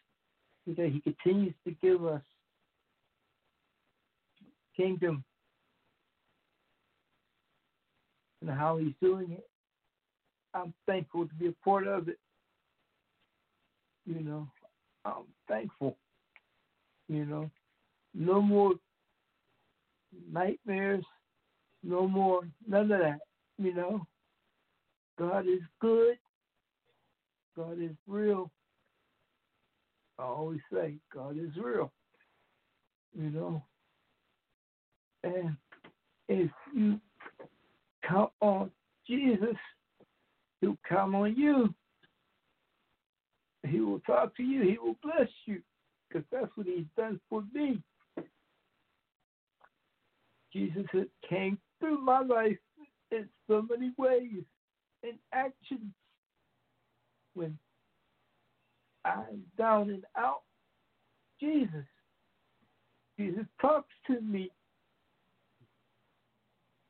that 0.68 0.90
He 0.92 1.00
continues 1.02 1.54
to 1.66 1.72
give 1.82 2.06
us. 2.06 2.22
Kingdom 4.76 5.24
and 8.42 8.50
how 8.50 8.78
He's 8.78 8.94
doing 9.02 9.32
it. 9.32 9.48
I'm 10.54 10.74
thankful 10.88 11.28
to 11.28 11.34
be 11.36 11.48
a 11.48 11.54
part 11.64 11.88
of 11.88 12.08
it. 12.08 12.18
You 14.06 14.22
know, 14.22 14.48
I'm 15.06 15.26
thankful. 15.48 15.96
You 17.08 17.26
know, 17.26 17.50
no 18.14 18.42
more 18.42 18.74
nightmares, 20.32 21.04
no 21.84 22.08
more 22.08 22.42
none 22.68 22.92
of 22.92 23.00
that. 23.00 23.20
You 23.58 23.74
know, 23.74 24.08
God 25.20 25.46
is 25.48 25.60
good. 25.82 26.18
God 27.58 27.78
is 27.82 27.96
real. 28.08 28.50
I 30.18 30.24
always 30.24 30.62
say 30.72 30.96
God 31.14 31.38
is 31.38 31.52
real. 31.62 31.92
You 33.14 33.30
know, 33.30 33.64
and 35.24 35.58
if 36.30 36.50
you 36.74 37.00
count 38.08 38.32
on 38.40 38.72
Jesus, 39.06 39.56
He'll 40.62 40.78
count 40.88 41.16
on 41.16 41.36
you. 41.36 41.74
He 43.68 43.82
will 43.82 44.00
talk 44.02 44.36
to 44.38 44.44
you. 44.44 44.62
He 44.62 44.78
will 44.78 44.96
bless 45.04 45.30
you 45.46 45.62
because 46.08 46.26
that's 46.32 46.52
what 46.56 46.68
He's 46.68 46.86
done 46.96 47.20
for 47.30 47.44
me. 47.54 47.82
Jesus 50.54 50.86
came 51.28 51.58
through 51.80 52.02
my 52.02 52.22
life 52.22 52.58
in 53.12 53.28
so 53.48 53.66
many 53.70 53.92
ways, 53.98 54.44
in 55.04 55.14
actions. 55.34 55.94
When 57.34 57.58
I'm 59.06 59.44
down 59.58 59.90
and 59.90 60.04
out, 60.18 60.42
Jesus, 61.40 61.86
Jesus 63.18 63.46
talks 63.62 63.94
to 64.08 64.20
me. 64.22 64.52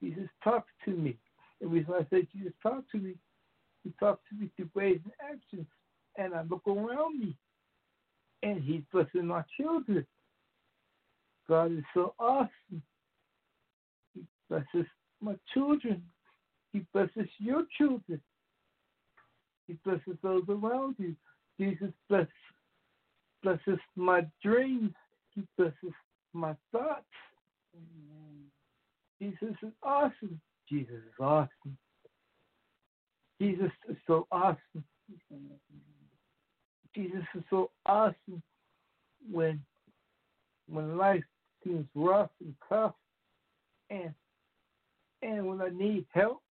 Jesus 0.02 0.30
talks 0.43 0.72
to 0.86 0.91
me. 0.91 1.17
The 1.62 1.67
reason 1.67 1.93
I 1.93 2.08
say 2.10 2.28
Jesus 2.34 2.54
talks 2.63 2.89
to 2.93 2.98
me, 2.98 3.15
he 3.84 3.91
talks 4.00 4.22
to 4.30 4.36
me 4.36 4.50
through 4.56 4.69
ways 4.74 5.00
and 5.04 5.13
actions. 5.22 5.67
And 6.17 6.34
I 6.34 6.43
look 6.50 6.63
around 6.67 7.19
me, 7.19 7.36
and 8.43 8.63
he's 8.63 8.82
blessing 8.91 9.28
my 9.28 9.43
children. 9.60 10.06
God 11.48 11.72
is 11.72 11.84
so 11.93 12.13
awesome. 12.19 12.82
He 14.13 14.24
blesses 14.50 14.88
my 15.22 15.36
children. 15.54 16.02
He 16.73 16.86
blesses 16.93 17.29
your 17.38 17.63
children. 17.77 18.21
He 19.67 19.77
blesses 19.84 20.17
those 20.23 20.43
around 20.49 20.95
you. 20.97 21.15
Jesus 21.60 21.91
bless, 22.10 22.27
blesses 23.43 23.79
my 23.95 24.25
dreams. 24.43 24.93
He 25.36 25.43
blesses 25.58 25.93
my 26.34 26.55
thoughts. 26.71 27.03
Jesus 29.21 29.55
is 29.62 29.73
awesome. 29.84 30.39
Jesus 30.69 30.95
is 30.95 31.19
awesome. 31.19 31.77
Jesus 33.41 33.71
is 33.89 33.97
so 34.08 34.27
awesome. 34.32 34.84
Jesus 36.95 37.23
is 37.36 37.43
so 37.49 37.71
awesome 37.86 38.41
when 39.32 39.62
when 40.67 40.97
life 40.97 41.23
seems 41.63 41.86
rough 41.95 42.29
and 42.41 42.53
tough 42.67 42.95
and 43.89 44.13
and 45.21 45.47
when 45.47 45.62
I 45.62 45.69
need 45.69 46.05
help, 46.13 46.41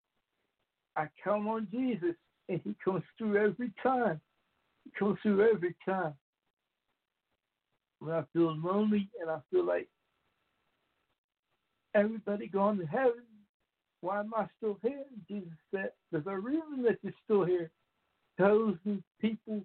I 0.97 1.09
count 1.23 1.47
on 1.47 1.69
Jesus 1.71 2.15
and 2.49 2.61
he 2.65 2.75
comes 2.85 3.03
through 3.17 3.37
every 3.37 3.73
time. 3.83 4.21
He 4.85 4.91
comes 4.99 5.19
through 5.23 5.49
every 5.53 5.75
time. 5.85 6.15
When 8.01 8.15
I 8.15 8.23
feel 8.33 8.57
lonely 8.57 9.09
and 9.21 9.31
I 9.31 9.39
feel 9.51 9.65
like 9.65 9.89
everybody 11.95 12.47
going 12.47 12.79
to 12.79 12.87
heaven, 12.87 13.25
why 14.01 14.21
am 14.21 14.33
I 14.37 14.47
still 14.57 14.79
here? 14.83 15.05
Jesus 15.29 15.51
said, 15.75 15.91
There's 16.13 16.27
a 16.27 16.39
reason 16.39 16.83
that 16.85 16.99
you're 17.03 17.13
still 17.25 17.45
here. 17.45 17.71
Those 18.39 18.77
people 19.21 19.63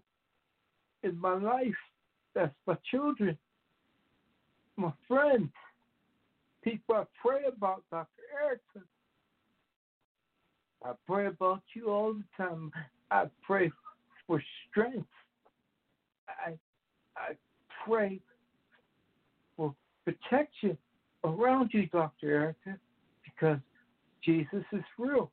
in 1.04 1.20
my 1.20 1.36
life, 1.36 1.76
that's 2.34 2.56
my 2.66 2.76
children, 2.90 3.38
my 4.78 4.92
friends, 5.08 5.52
people 6.64 6.96
I 6.96 7.04
pray 7.22 7.42
about, 7.46 7.84
Dr. 7.92 8.08
Erickson. 8.44 8.84
I 10.84 10.92
pray 11.08 11.28
about 11.28 11.62
you 11.74 11.90
all 11.90 12.14
the 12.14 12.24
time. 12.38 12.72
I 13.12 13.26
pray 13.46 13.72
for 14.28 14.42
strength. 14.70 15.08
I 16.28 16.54
I 17.16 17.34
pray 17.86 18.20
for 19.56 19.74
protection 20.04 20.78
around 21.24 21.72
you, 21.74 21.88
Dr. 21.88 22.32
Erica, 22.32 22.78
because 23.24 23.60
Jesus 24.24 24.64
is 24.72 24.84
real. 24.98 25.32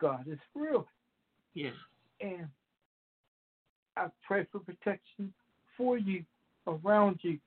God 0.00 0.26
is 0.30 0.38
real. 0.54 0.86
Yes. 1.54 1.74
And 2.20 2.46
I 3.96 4.06
pray 4.26 4.46
for 4.52 4.60
protection 4.60 5.32
for 5.76 5.98
you, 5.98 6.24
around 6.66 7.18
you, 7.22 7.38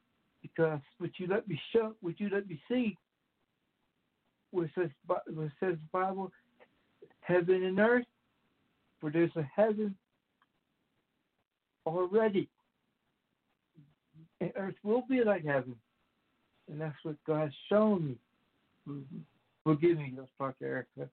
because 0.42 0.82
would 1.00 1.14
you 1.18 1.28
let 1.28 1.48
me 1.48 1.60
show, 1.74 1.94
would 2.02 2.20
you 2.20 2.30
let 2.30 2.48
me 2.48 2.60
see 2.68 2.98
it 4.54 4.72
says, 4.76 4.90
it 5.10 5.52
says 5.60 5.76
the 5.76 5.90
Bible, 5.92 6.32
heaven 7.30 7.63
and 7.63 7.80
earth, 7.80 8.06
for 9.00 9.12
there's 9.12 9.36
a 9.36 9.44
heaven 9.56 9.96
already. 11.86 12.50
And 14.42 14.52
earth 14.56 14.76
will 14.84 15.04
be 15.10 15.24
like 15.24 15.46
heaven. 15.46 15.76
And 16.70 16.82
that's 16.82 16.96
what 17.04 17.15
God's 17.26 17.54
shown 17.70 18.08
me. 18.08 18.18
Mhm. 18.88 19.24
Forgive 19.63 19.98
me, 19.98 20.13
that's 20.15 20.32
Dr. 20.39 20.65
Erica. 20.65 21.10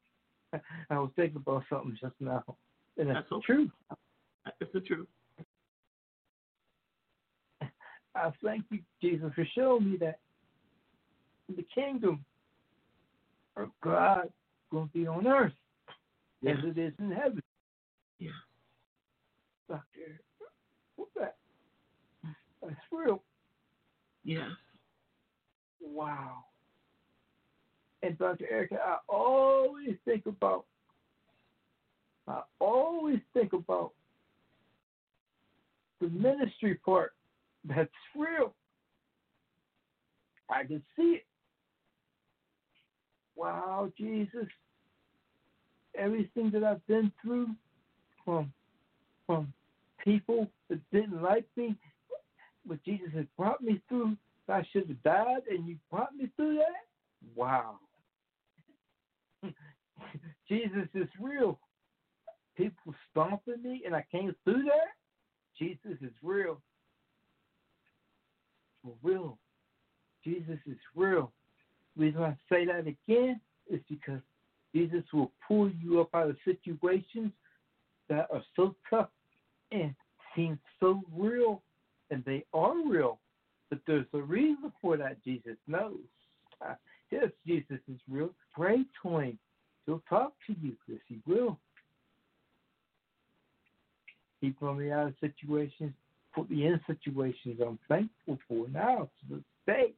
I 0.90 0.98
was 0.98 1.10
thinking 1.16 1.36
about 1.36 1.64
something 1.68 1.96
just 2.00 2.14
now. 2.20 2.42
And 2.96 3.08
that's, 3.08 3.18
That's 3.18 3.32
okay. 3.32 3.46
true. 3.46 3.70
It's 4.60 4.72
the 4.72 4.80
truth. 4.80 5.08
I 8.14 8.32
thank 8.42 8.64
you, 8.70 8.80
Jesus, 9.02 9.32
for 9.34 9.44
showing 9.54 9.90
me 9.90 9.96
that 9.98 10.20
the 11.54 11.64
kingdom 11.74 12.24
of 13.56 13.70
God 13.82 14.32
to 14.72 14.88
be 14.92 15.06
on 15.06 15.26
earth 15.26 15.52
Yes. 16.46 16.58
as 16.58 16.76
it 16.76 16.78
is 16.78 16.92
in 16.98 17.10
heaven. 17.10 17.42
Yeah. 18.18 18.30
Doctor, 19.68 20.20
what's 20.96 21.10
that? 21.18 21.36
That's 22.62 22.76
real. 22.92 23.22
Yes. 24.24 24.50
Wow. 25.80 26.44
And 28.02 28.16
Dr. 28.18 28.46
Erica, 28.50 28.78
I 28.84 28.98
always 29.08 29.96
think 30.04 30.26
about, 30.26 30.66
I 32.28 32.42
always 32.60 33.18
think 33.34 33.52
about 33.52 33.92
the 36.00 36.08
ministry 36.08 36.76
part. 36.76 37.12
That's 37.64 37.90
real. 38.16 38.54
I 40.48 40.64
can 40.64 40.82
see 40.96 41.16
it. 41.16 41.26
Wow, 43.34 43.90
Jesus. 43.98 44.46
Everything 45.98 46.50
that 46.52 46.64
I've 46.64 46.86
been 46.86 47.12
through 47.22 47.48
from 48.24 48.52
from 49.26 49.52
people 50.04 50.48
that 50.68 50.78
didn't 50.92 51.22
like 51.22 51.46
me, 51.56 51.76
but 52.64 52.82
Jesus 52.84 53.08
has 53.14 53.26
brought 53.36 53.62
me 53.62 53.80
through. 53.88 54.16
I 54.48 54.62
should 54.72 54.88
have 54.88 55.02
died, 55.02 55.42
and 55.50 55.66
you 55.66 55.76
brought 55.90 56.14
me 56.14 56.30
through 56.36 56.56
that. 56.56 56.86
Wow. 57.34 57.80
Jesus 60.48 60.88
is 60.94 61.08
real. 61.20 61.58
People 62.56 62.94
stomping 63.10 63.62
me, 63.62 63.82
and 63.84 63.94
I 63.94 64.04
came 64.12 64.34
through 64.44 64.62
that. 64.64 64.94
Jesus 65.58 65.98
is 66.00 66.12
real. 66.22 66.60
For 68.84 68.92
real. 69.02 69.38
Jesus 70.22 70.58
is 70.66 70.78
real. 70.94 71.32
The 71.96 72.04
reason 72.04 72.22
I 72.22 72.36
say 72.48 72.66
that 72.66 72.86
again 72.86 73.40
is 73.68 73.80
because 73.88 74.20
Jesus 74.76 75.04
will 75.10 75.32
pull 75.48 75.70
you 75.82 76.02
up 76.02 76.14
out 76.14 76.28
of 76.28 76.36
situations 76.44 77.32
that 78.10 78.28
are 78.30 78.42
so 78.54 78.74
tough 78.90 79.08
and 79.72 79.94
seem 80.34 80.58
so 80.80 81.00
real, 81.16 81.62
and 82.10 82.22
they 82.26 82.44
are 82.52 82.74
real. 82.86 83.18
But 83.70 83.78
there's 83.86 84.06
a 84.12 84.20
reason 84.20 84.70
for 84.82 84.98
that. 84.98 85.22
Jesus 85.24 85.56
knows. 85.66 85.96
Yes, 87.12 87.30
Jesus 87.46 87.78
is 87.88 88.00
real. 88.10 88.30
Pray 88.52 88.78
to 89.00 89.18
him. 89.18 89.38
He'll 89.86 90.02
talk 90.08 90.32
to 90.48 90.56
you. 90.60 90.72
Yes, 90.88 90.98
he 91.06 91.20
will. 91.24 91.56
He 94.40 94.48
brought 94.48 94.78
me 94.78 94.90
out 94.90 95.06
of 95.06 95.14
situations, 95.20 95.92
put 96.34 96.50
me 96.50 96.66
in 96.66 96.80
situations 96.84 97.60
I'm 97.64 97.78
thankful 97.88 98.38
for 98.48 98.66
now 98.70 99.08
to 99.20 99.36
this 99.36 99.44
day. 99.68 99.92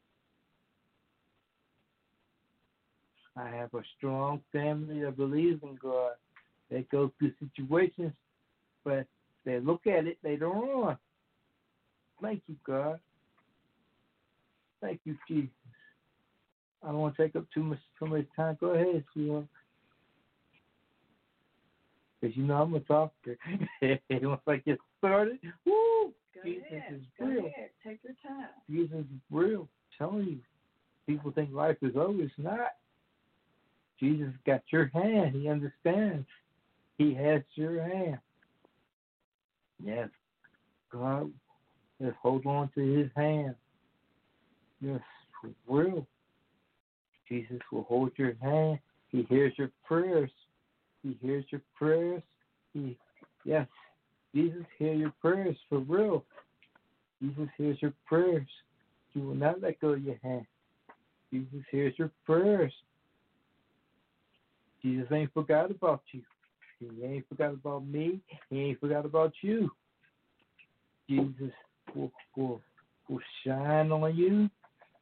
I 3.39 3.49
have 3.51 3.73
a 3.75 3.83
strong 3.97 4.41
family 4.53 5.03
that 5.03 5.17
believes 5.17 5.63
in 5.63 5.77
God. 5.81 6.13
They 6.71 6.87
go 6.91 7.13
through 7.19 7.33
situations, 7.39 8.13
but 8.85 9.07
they 9.45 9.61
look 9.61 9.87
at 9.87 10.07
it 10.07 10.19
later 10.25 10.49
on. 10.49 10.99
Thank 12.21 12.43
you, 12.49 12.57
God. 12.67 12.99
Thank 14.81 15.01
you, 15.05 15.17
Jesus. 15.29 15.51
I 16.83 16.89
don't 16.89 16.99
want 16.99 17.17
to 17.17 17.23
take 17.23 17.37
up 17.37 17.45
too 17.53 17.63
much 17.63 17.79
too 17.99 18.07
much 18.07 18.27
time. 18.37 18.57
Go 18.61 18.69
ahead, 18.69 19.05
sweetheart. 19.13 19.47
Because 22.21 22.37
you 22.37 22.45
know 22.45 22.63
I'm 22.63 22.75
a 22.75 22.81
talker. 22.81 23.37
Once 24.11 24.41
I 24.47 24.57
get 24.57 24.79
started, 24.99 25.39
woo! 25.65 26.13
Go 26.35 26.43
Jesus 26.45 26.65
ahead. 26.71 26.95
is 26.95 27.03
Go 27.19 27.27
real. 27.27 27.47
ahead. 27.47 27.71
Take 27.85 28.01
your 28.03 28.15
time. 28.27 28.49
Jesus 28.69 28.99
is 29.01 29.21
real. 29.31 29.63
I'm 29.63 29.69
telling 30.11 30.27
you. 30.27 30.39
People 31.07 31.31
think 31.31 31.51
life 31.53 31.77
is 31.83 31.97
over. 31.97 32.23
It's 32.23 32.33
not. 32.37 32.73
Jesus 34.01 34.33
got 34.47 34.63
your 34.71 34.91
hand. 34.95 35.35
He 35.35 35.49
understands. 35.49 36.27
He 36.99 37.15
has 37.15 37.43
your 37.55 37.83
hand. 37.83 38.19
Yes. 39.83 40.09
God, 40.91 41.31
just 42.01 42.17
hold 42.23 42.47
on 42.47 42.71
to 42.75 42.81
his 42.81 43.11
hand. 43.17 43.55
Yes, 44.81 45.01
real. 45.67 46.07
Jesus 47.29 47.61
will 47.71 47.83
hold 47.83 48.13
your 48.17 48.35
hand. 48.41 48.79
He 49.11 49.25
hears 49.29 49.53
your 49.59 49.71
prayers. 49.85 50.31
He 51.03 51.19
hears 51.21 51.45
your 51.51 51.61
prayers. 51.77 52.23
He, 52.73 52.97
yes, 53.45 53.67
Jesus 54.35 54.65
hears 54.79 54.99
your 54.99 55.13
prayers 55.21 55.57
for 55.69 55.79
real. 55.81 56.25
Jesus 57.21 57.49
hears 57.57 57.79
your 57.81 57.93
prayers. 58.07 58.47
He 59.13 59.21
will 59.21 59.35
not 59.35 59.61
let 59.61 59.81
go 59.81 59.89
of 59.91 60.03
your 60.03 60.19
hand. 60.23 60.47
Jesus 61.33 61.65
hears 61.71 61.95
your 61.99 62.11
prayers. 62.25 62.73
Jesus 64.83 65.09
ain't 65.13 65.33
forgot 65.33 65.71
about 65.71 66.03
you. 66.13 66.23
He 66.79 67.05
ain't 67.05 67.29
forgot 67.29 67.53
about 67.55 67.87
me. 67.87 68.21
He 68.51 68.61
ain't 68.61 68.81
forgot 68.81 69.05
about 69.05 69.33
you. 69.43 69.71
Jesus 71.09 71.53
will, 71.95 72.13
will, 72.37 72.61
will 73.09 73.21
shine 73.45 73.91
on 73.91 74.17
you. 74.17 74.49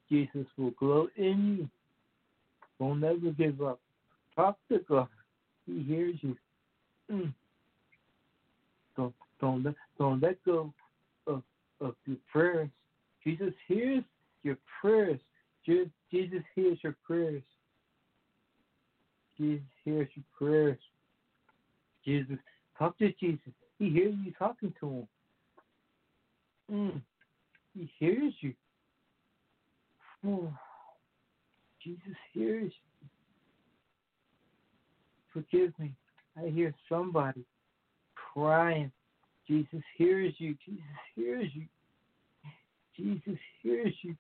Jesus 0.09 0.47
will 0.57 0.71
glow 0.73 1.09
in 1.17 1.59
you. 1.59 1.69
Don't 2.79 3.01
never 3.01 3.31
give 3.37 3.61
up. 3.63 3.81
Talk 4.35 4.57
to 4.71 4.79
God. 4.89 5.09
He 5.67 5.83
hears 5.83 6.17
you. 6.21 6.37
Mm. 7.11 7.33
Don't 8.97 9.15
don't 9.41 9.63
let 9.63 9.75
don't 9.99 10.23
let 10.23 10.43
go 10.45 10.73
of 11.27 11.43
of 11.81 11.95
your 12.07 12.17
prayers. 12.31 12.69
Jesus 13.25 13.53
hears 13.67 14.05
your 14.43 14.57
prayers. 14.81 15.21
Je- 15.67 15.91
Jesus 16.11 16.43
hears 16.55 16.79
your 16.83 16.97
prayers. 17.07 17.43
Jesus 19.39 19.65
hears 19.85 20.09
your 20.15 20.25
prayers. 20.37 20.79
Jesus, 22.05 22.39
talk 22.79 22.97
to 22.99 23.13
Jesus. 23.21 23.53
He 23.79 23.91
hears 23.91 24.15
you 24.25 24.33
talking 24.39 24.73
to 24.81 24.87
him. 24.87 25.09
Mm. 26.73 27.03
He 27.75 27.91
hears 27.99 28.33
you. 28.41 28.55
Oh. 30.27 30.53
Jesus 31.85 32.17
hears 32.33 32.73
you. 32.73 33.09
Forgive 35.33 35.73
me. 35.79 35.93
I 36.37 36.49
hear 36.49 36.75
somebody 36.89 37.45
crying. 38.15 38.91
Jesus 39.47 39.83
hears 39.97 40.35
you. 40.39 40.57
Jesus 40.65 40.83
hears 41.15 41.51
you. 41.55 41.67
Jesus 42.97 43.39
hears 43.63 43.95
you. 44.03 44.17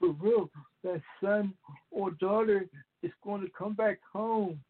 For 0.00 0.10
real, 0.20 0.50
that 0.82 1.00
son 1.22 1.52
or 1.90 2.10
daughter 2.12 2.66
is 3.02 3.12
going 3.22 3.42
to 3.42 3.50
come 3.56 3.74
back 3.74 3.98
home. 4.12 4.60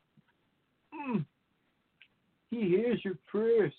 Mm. 0.94 1.24
He 2.50 2.60
hears 2.68 3.00
your 3.04 3.18
prayers. 3.26 3.72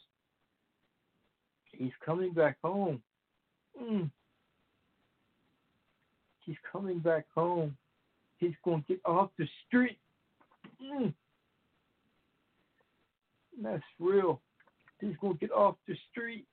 He's 1.71 1.91
coming 2.05 2.33
back 2.33 2.57
home. 2.63 3.01
Mm. 3.81 4.09
He's 6.45 6.57
coming 6.71 6.99
back 6.99 7.25
home. 7.33 7.75
He's 8.37 8.55
going 8.63 8.81
to 8.81 8.87
get 8.87 9.01
off 9.05 9.29
the 9.37 9.47
street. 9.67 9.97
Mm. 10.83 11.13
That's 13.61 13.83
real. 13.99 14.41
He's 14.99 15.15
going 15.21 15.33
to 15.33 15.39
get 15.39 15.51
off 15.51 15.75
the 15.87 15.95
street. 16.11 16.45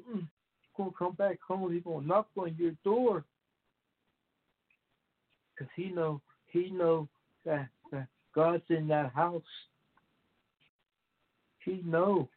Mm. 0.00 0.20
He's 0.20 0.76
going 0.76 0.90
to 0.90 0.96
come 0.96 1.14
back 1.14 1.38
home. 1.46 1.72
He's 1.72 1.82
going 1.82 2.02
to 2.02 2.06
knock 2.06 2.28
on 2.36 2.54
your 2.58 2.72
door. 2.84 3.24
Because 5.54 5.70
he 5.76 5.88
know, 5.88 6.20
he 6.50 6.70
know 6.70 7.08
that, 7.44 7.68
that 7.92 8.06
God's 8.34 8.62
in 8.68 8.88
that 8.88 9.12
house. 9.14 9.42
He 11.64 11.82
know 11.84 12.28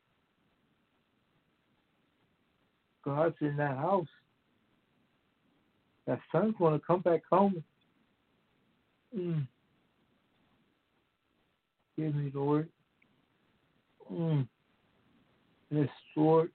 God's 3.03 3.35
in 3.41 3.57
that 3.57 3.77
house. 3.77 4.07
That 6.07 6.19
son's 6.31 6.55
going 6.59 6.79
to 6.79 6.85
come 6.85 7.01
back 7.01 7.21
home. 7.31 7.63
Mm. 9.17 9.47
Give 11.97 12.13
me, 12.15 12.31
Lord. 12.33 12.67
Mm. 14.11 14.47
Yes, 15.69 15.89
Lord. 16.15 16.51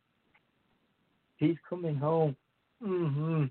He's 1.39 1.57
coming 1.69 1.97
home. 1.97 2.37
Mm-hmm. 2.85 3.45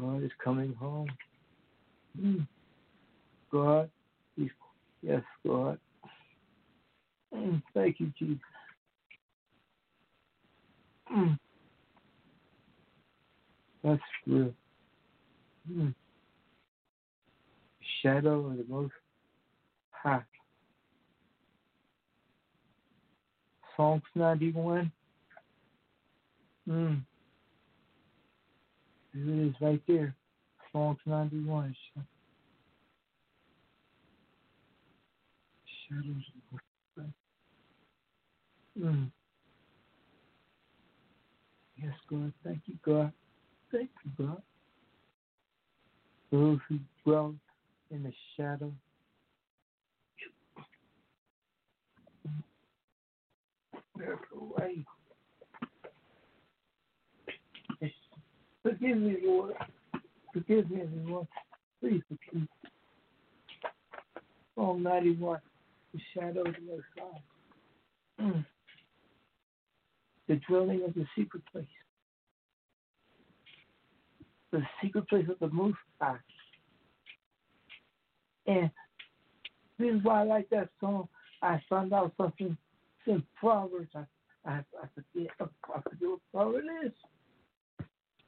God 0.00 0.22
is 0.22 0.30
coming 0.42 0.74
home. 0.74 1.08
Mm. 2.18 2.46
God, 3.52 3.90
yes, 5.02 5.22
God. 5.46 5.78
Mm. 7.34 7.62
Thank 7.74 8.00
you, 8.00 8.12
Jesus. 8.18 8.38
Mm. 11.14 11.38
That's 13.82 14.00
real. 14.26 14.52
Mm. 15.70 15.94
Shadow 18.02 18.46
of 18.46 18.56
the 18.56 18.64
Most 18.68 18.92
High. 19.90 20.22
Psalms 23.76 24.02
91. 24.14 24.90
Mm. 26.68 27.00
It 29.14 29.48
is 29.48 29.54
right 29.60 29.82
there. 29.88 30.14
Psalms 30.72 30.98
91. 31.06 31.74
Shadows 35.90 36.24
of 36.54 36.60
Mm. 38.80 39.10
Yes, 41.76 41.94
God. 42.08 42.32
Thank 42.44 42.60
you, 42.66 42.76
God. 42.84 43.12
Thank 43.72 43.90
you, 44.04 44.26
God. 44.26 44.42
Those 46.30 46.58
who 46.68 46.78
dwell 47.04 47.34
in 47.90 48.04
the 48.04 48.12
shadow. 48.36 48.72
There's 53.96 54.18
a 54.34 54.44
way. 54.44 54.86
Forgive 58.62 58.98
me, 58.98 59.16
Lord. 59.24 59.54
Forgive 60.32 60.70
me, 60.70 60.82
Lord. 61.06 61.26
Please 61.80 62.02
forgive 62.08 62.42
me. 62.42 62.48
Psalm 64.54 64.82
91, 64.82 65.40
the 65.92 66.00
shadow 66.14 66.40
of 66.40 66.54
the 66.54 66.72
Most 66.72 66.84
High. 66.98 68.24
Mm. 68.24 68.46
The 70.28 70.40
dwelling 70.48 70.82
of 70.84 70.94
the 70.94 71.06
secret 71.16 71.42
place. 71.50 71.64
The 74.52 74.62
secret 74.82 75.08
place 75.08 75.26
of 75.28 75.38
the 75.38 75.54
Most 75.54 75.78
High. 76.00 76.16
And 78.46 78.70
this 79.78 79.94
is 79.94 80.04
why 80.04 80.20
I 80.20 80.24
like 80.24 80.50
that 80.50 80.68
song. 80.80 81.08
I 81.42 81.60
found 81.68 81.92
out 81.92 82.12
something 82.16 82.56
in 83.06 83.22
Proverbs. 83.38 83.90
I, 83.94 84.04
I, 84.44 84.52
I 84.52 84.88
forget 84.94 85.32
I 85.40 85.80
forget 85.82 86.08
what 86.08 86.20
Proverbs 86.32 86.66
is. 86.84 86.92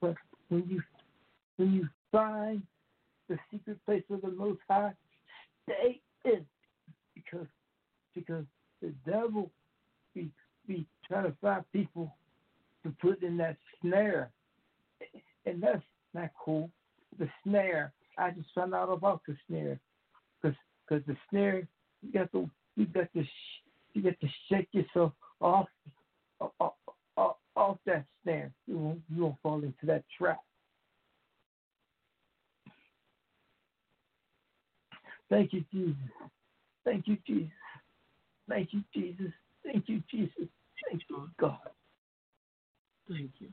But 0.00 0.14
when 0.48 0.64
you 0.68 0.82
when 1.56 1.72
you 1.72 1.88
find 2.10 2.62
the 3.28 3.38
secret 3.50 3.78
place 3.84 4.02
of 4.10 4.22
the 4.22 4.30
Most 4.30 4.60
High, 4.68 4.92
stay 5.64 6.00
in 6.24 6.44
because 7.32 7.46
because 8.14 8.44
the 8.80 8.92
devil 9.06 9.50
be 10.14 10.30
be 10.66 10.86
trying 11.08 11.24
to 11.24 11.36
find 11.40 11.64
people 11.72 12.14
to 12.84 12.94
put 13.00 13.22
in 13.22 13.36
that 13.38 13.56
snare, 13.80 14.30
and 15.46 15.62
that's 15.62 15.82
not 16.14 16.30
cool. 16.44 16.70
The 17.18 17.28
snare. 17.44 17.92
I 18.18 18.30
just 18.30 18.48
found 18.54 18.74
out 18.74 18.90
about 18.90 19.22
the 19.26 19.34
snare 19.48 19.80
because 20.40 20.56
because 20.86 21.04
the 21.06 21.16
snare 21.30 21.66
you 22.02 22.12
got 22.12 22.30
to 22.32 22.50
you 22.76 22.86
got 22.86 23.12
to 23.14 23.24
sh- 23.24 23.62
you 23.94 24.02
got 24.02 24.20
to 24.20 24.28
shake 24.48 24.68
yourself 24.72 25.12
off 25.40 25.66
off, 26.60 26.74
off, 27.16 27.36
off 27.56 27.78
that 27.86 28.04
snare. 28.22 28.52
You 28.66 28.78
won't 28.78 29.00
you 29.14 29.22
won't 29.22 29.36
fall 29.42 29.62
into 29.62 29.86
that 29.86 30.04
trap. 30.18 30.40
Thank 35.30 35.54
you, 35.54 35.64
Jesus. 35.72 35.96
Thank 36.84 37.06
you, 37.06 37.16
Jesus. 37.26 37.50
Thank 38.48 38.72
you, 38.72 38.82
Jesus. 38.94 39.32
Thank 39.64 39.88
you, 39.88 40.02
Jesus. 40.10 40.48
Thank 40.90 41.02
you, 41.08 41.28
God. 41.38 41.58
Thank 43.08 43.30
you. 43.38 43.48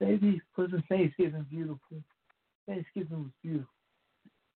Baby, 0.00 0.42
wasn't 0.56 0.84
Thanksgiving 0.88 1.46
beautiful? 1.48 2.02
Thanksgiving 2.66 3.22
was 3.24 3.32
beautiful. 3.42 3.72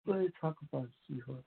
Go 0.08 0.14
ahead, 0.14 0.32
talk 0.40 0.56
about 0.72 0.86
it, 0.86 0.90
sweetheart. 1.06 1.44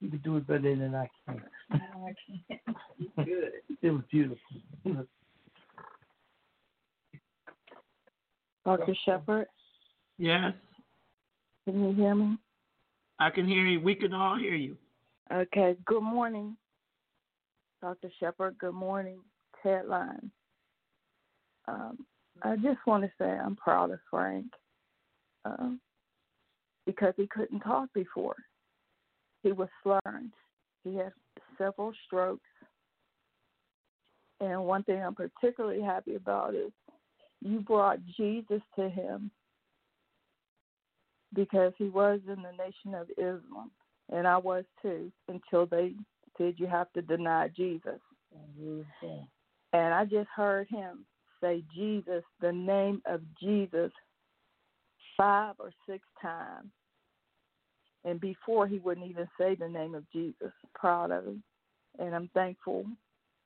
You 0.00 0.10
can 0.10 0.18
do 0.18 0.36
it 0.36 0.46
better 0.46 0.76
than 0.76 0.94
I 0.94 1.08
can. 1.26 1.42
No, 1.70 2.06
I 2.06 2.14
can't. 2.26 2.76
Good. 3.26 3.52
It 3.82 3.90
was 3.90 4.02
beautiful. 4.10 4.38
Dr. 8.64 8.94
Shepherd, 9.04 9.46
Yes, 10.18 10.52
can 11.64 11.82
you 11.82 11.94
hear 11.94 12.14
me? 12.14 12.36
I 13.20 13.28
can 13.28 13.46
hear 13.46 13.66
you. 13.66 13.80
We 13.80 13.94
can 13.94 14.14
all 14.14 14.36
hear 14.36 14.54
you. 14.54 14.76
Okay, 15.32 15.76
good 15.84 16.02
morning. 16.02 16.56
Dr. 17.82 18.10
Shepherd, 18.18 18.56
good 18.58 18.74
morning. 18.74 19.20
Ted 19.62 19.86
Line. 19.86 20.30
Um, 21.68 22.06
I 22.42 22.56
just 22.56 22.78
want 22.86 23.04
to 23.04 23.10
say 23.18 23.26
I'm 23.26 23.56
proud 23.56 23.90
of 23.90 24.00
Frank 24.10 24.46
um, 25.44 25.80
because 26.86 27.12
he 27.16 27.26
couldn't 27.26 27.60
talk 27.60 27.90
before. 27.94 28.36
He 29.42 29.52
was 29.52 29.68
slurring. 29.82 30.30
He 30.82 30.96
had 30.96 31.12
several 31.58 31.92
strokes. 32.06 32.42
And 34.40 34.64
one 34.64 34.82
thing 34.84 35.02
I'm 35.02 35.14
particularly 35.14 35.82
happy 35.82 36.14
about 36.14 36.54
is 36.54 36.72
you 37.42 37.60
brought 37.60 37.98
Jesus 38.16 38.62
to 38.76 38.88
him 38.88 39.30
because 41.34 41.72
he 41.78 41.88
was 41.88 42.20
in 42.26 42.42
the 42.42 42.52
nation 42.52 42.94
of 42.94 43.08
Islam, 43.10 43.70
and 44.12 44.26
I 44.26 44.36
was 44.36 44.64
too, 44.82 45.12
until 45.28 45.66
they 45.66 45.94
said 46.36 46.54
you 46.56 46.66
have 46.66 46.92
to 46.94 47.02
deny 47.02 47.48
Jesus. 47.48 48.00
And 49.72 49.94
I 49.94 50.04
just 50.04 50.28
heard 50.34 50.66
him 50.68 51.04
say 51.40 51.62
Jesus, 51.74 52.24
the 52.40 52.52
name 52.52 53.02
of 53.06 53.20
Jesus, 53.40 53.92
five 55.16 55.54
or 55.58 55.70
six 55.88 56.04
times. 56.20 56.68
And 58.04 58.20
before 58.20 58.66
he 58.66 58.78
wouldn't 58.78 59.08
even 59.08 59.28
say 59.38 59.54
the 59.54 59.68
name 59.68 59.94
of 59.94 60.04
Jesus. 60.12 60.52
Proud 60.74 61.10
of 61.10 61.26
him. 61.26 61.42
And 61.98 62.14
I'm 62.14 62.30
thankful 62.34 62.86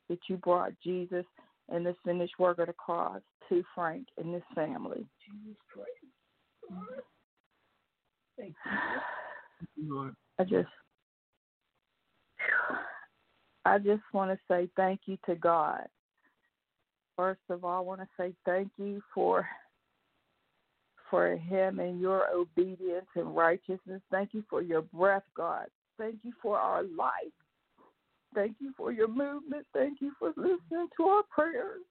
that 0.08 0.18
you 0.28 0.36
brought 0.36 0.72
Jesus 0.82 1.24
and 1.68 1.84
the 1.84 1.96
finished 2.04 2.38
work 2.38 2.58
of 2.58 2.68
the 2.68 2.72
cross 2.72 3.20
to 3.48 3.64
Frank 3.74 4.06
and 4.16 4.32
his 4.32 4.42
family. 4.54 5.04
Jesus 5.26 5.58
Christ. 5.72 7.04
Thank 8.38 8.54
Lord. 9.88 10.14
I 10.38 10.44
just 10.44 10.68
I 13.64 13.78
just 13.78 14.02
want 14.12 14.30
to 14.30 14.38
say 14.48 14.68
thank 14.76 15.00
you 15.06 15.16
to 15.26 15.34
God. 15.34 15.86
First 17.16 17.40
of 17.48 17.64
all, 17.64 17.78
I 17.78 17.80
want 17.80 18.00
to 18.00 18.08
say 18.18 18.34
thank 18.44 18.70
you 18.76 19.02
for 19.14 19.46
for 21.10 21.36
him 21.36 21.78
and 21.78 22.00
your 22.00 22.28
obedience 22.34 23.06
and 23.14 23.36
righteousness. 23.36 24.02
Thank 24.10 24.34
you 24.34 24.42
for 24.50 24.62
your 24.62 24.82
breath, 24.82 25.22
God. 25.36 25.66
Thank 25.98 26.16
you 26.22 26.32
for 26.42 26.58
our 26.58 26.82
life. 26.82 27.32
Thank 28.34 28.56
you 28.58 28.72
for 28.76 28.90
your 28.90 29.06
movement. 29.06 29.64
Thank 29.72 30.00
you 30.00 30.12
for 30.18 30.30
listening 30.36 30.88
to 30.96 31.04
our 31.04 31.22
prayers. 31.30 31.82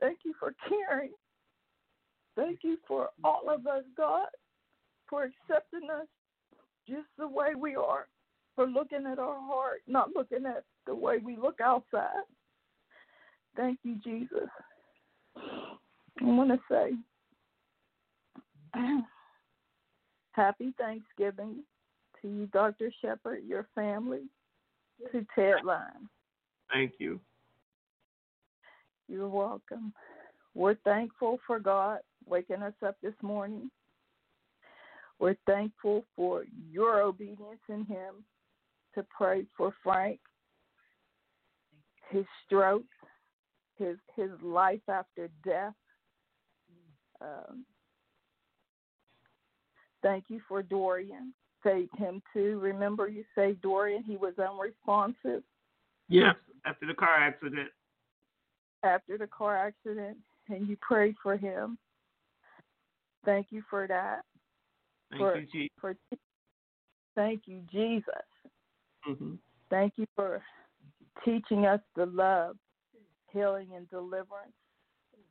Thank 0.00 0.18
you 0.24 0.34
for 0.38 0.54
caring. 0.68 1.12
Thank 2.36 2.60
you 2.62 2.78
for 2.86 3.10
all 3.22 3.48
of 3.48 3.66
us, 3.66 3.84
God, 3.96 4.28
for 5.08 5.24
accepting 5.24 5.90
us 5.90 6.06
just 6.88 7.06
the 7.18 7.28
way 7.28 7.54
we 7.58 7.76
are, 7.76 8.06
for 8.54 8.66
looking 8.66 9.06
at 9.06 9.18
our 9.18 9.38
heart, 9.40 9.82
not 9.86 10.10
looking 10.14 10.46
at 10.46 10.64
the 10.86 10.94
way 10.94 11.18
we 11.18 11.36
look 11.36 11.60
outside. 11.60 12.24
Thank 13.56 13.78
you, 13.82 13.96
Jesus. 14.02 14.48
I 15.36 16.24
want 16.24 16.50
to 16.50 16.60
say 16.70 16.92
happy 20.32 20.72
Thanksgiving 20.78 21.62
to 22.20 22.28
you, 22.28 22.46
Dr. 22.46 22.90
Shepherd, 23.02 23.40
your 23.46 23.66
family, 23.74 24.22
to 25.12 25.26
Ted 25.34 25.64
Line. 25.64 26.08
Thank 26.72 26.94
you. 26.98 27.20
You're 29.08 29.28
welcome. 29.28 29.92
We're 30.54 30.76
thankful 30.84 31.38
for 31.46 31.58
God 31.58 31.98
waking 32.26 32.62
us 32.62 32.74
up 32.86 32.96
this 33.02 33.14
morning. 33.22 33.70
We're 35.18 35.36
thankful 35.46 36.04
for 36.16 36.44
your 36.70 37.00
obedience 37.00 37.60
in 37.68 37.84
Him 37.84 38.24
to 38.94 39.04
pray 39.16 39.44
for 39.56 39.72
Frank, 39.82 40.20
his 42.10 42.24
stroke, 42.44 42.84
his 43.78 43.96
his 44.16 44.30
life 44.42 44.80
after 44.88 45.28
death. 45.44 45.74
Um, 47.20 47.64
thank 50.02 50.24
you 50.28 50.40
for 50.48 50.62
Dorian. 50.62 51.32
Saved 51.64 51.96
him 51.96 52.20
too. 52.32 52.58
Remember, 52.60 53.08
you 53.08 53.24
saved 53.36 53.62
Dorian. 53.62 54.02
He 54.02 54.16
was 54.16 54.34
unresponsive 54.38 55.42
Yes, 56.08 56.34
after 56.66 56.86
the 56.86 56.94
car 56.94 57.16
accident. 57.16 57.70
after 58.82 59.16
the 59.16 59.28
car 59.28 59.56
accident, 59.56 60.18
and 60.48 60.68
you 60.68 60.76
prayed 60.80 61.14
for 61.22 61.36
him. 61.36 61.78
Thank 63.24 63.48
you 63.50 63.62
for 63.70 63.86
that. 63.86 64.22
Thank 65.10 65.20
For- 65.20 65.38
you, 65.38 65.46
Jesus. 65.46 65.70
For 65.80 65.96
thank 67.14 67.42
you, 67.46 67.62
Jesus. 67.70 68.04
hmm 69.04 69.34
Thank 69.70 69.94
you 69.96 70.06
for 70.14 70.42
teaching 71.24 71.64
us 71.64 71.80
the 71.96 72.06
love, 72.06 72.56
healing, 73.32 73.68
and 73.74 73.88
deliverance 73.88 74.52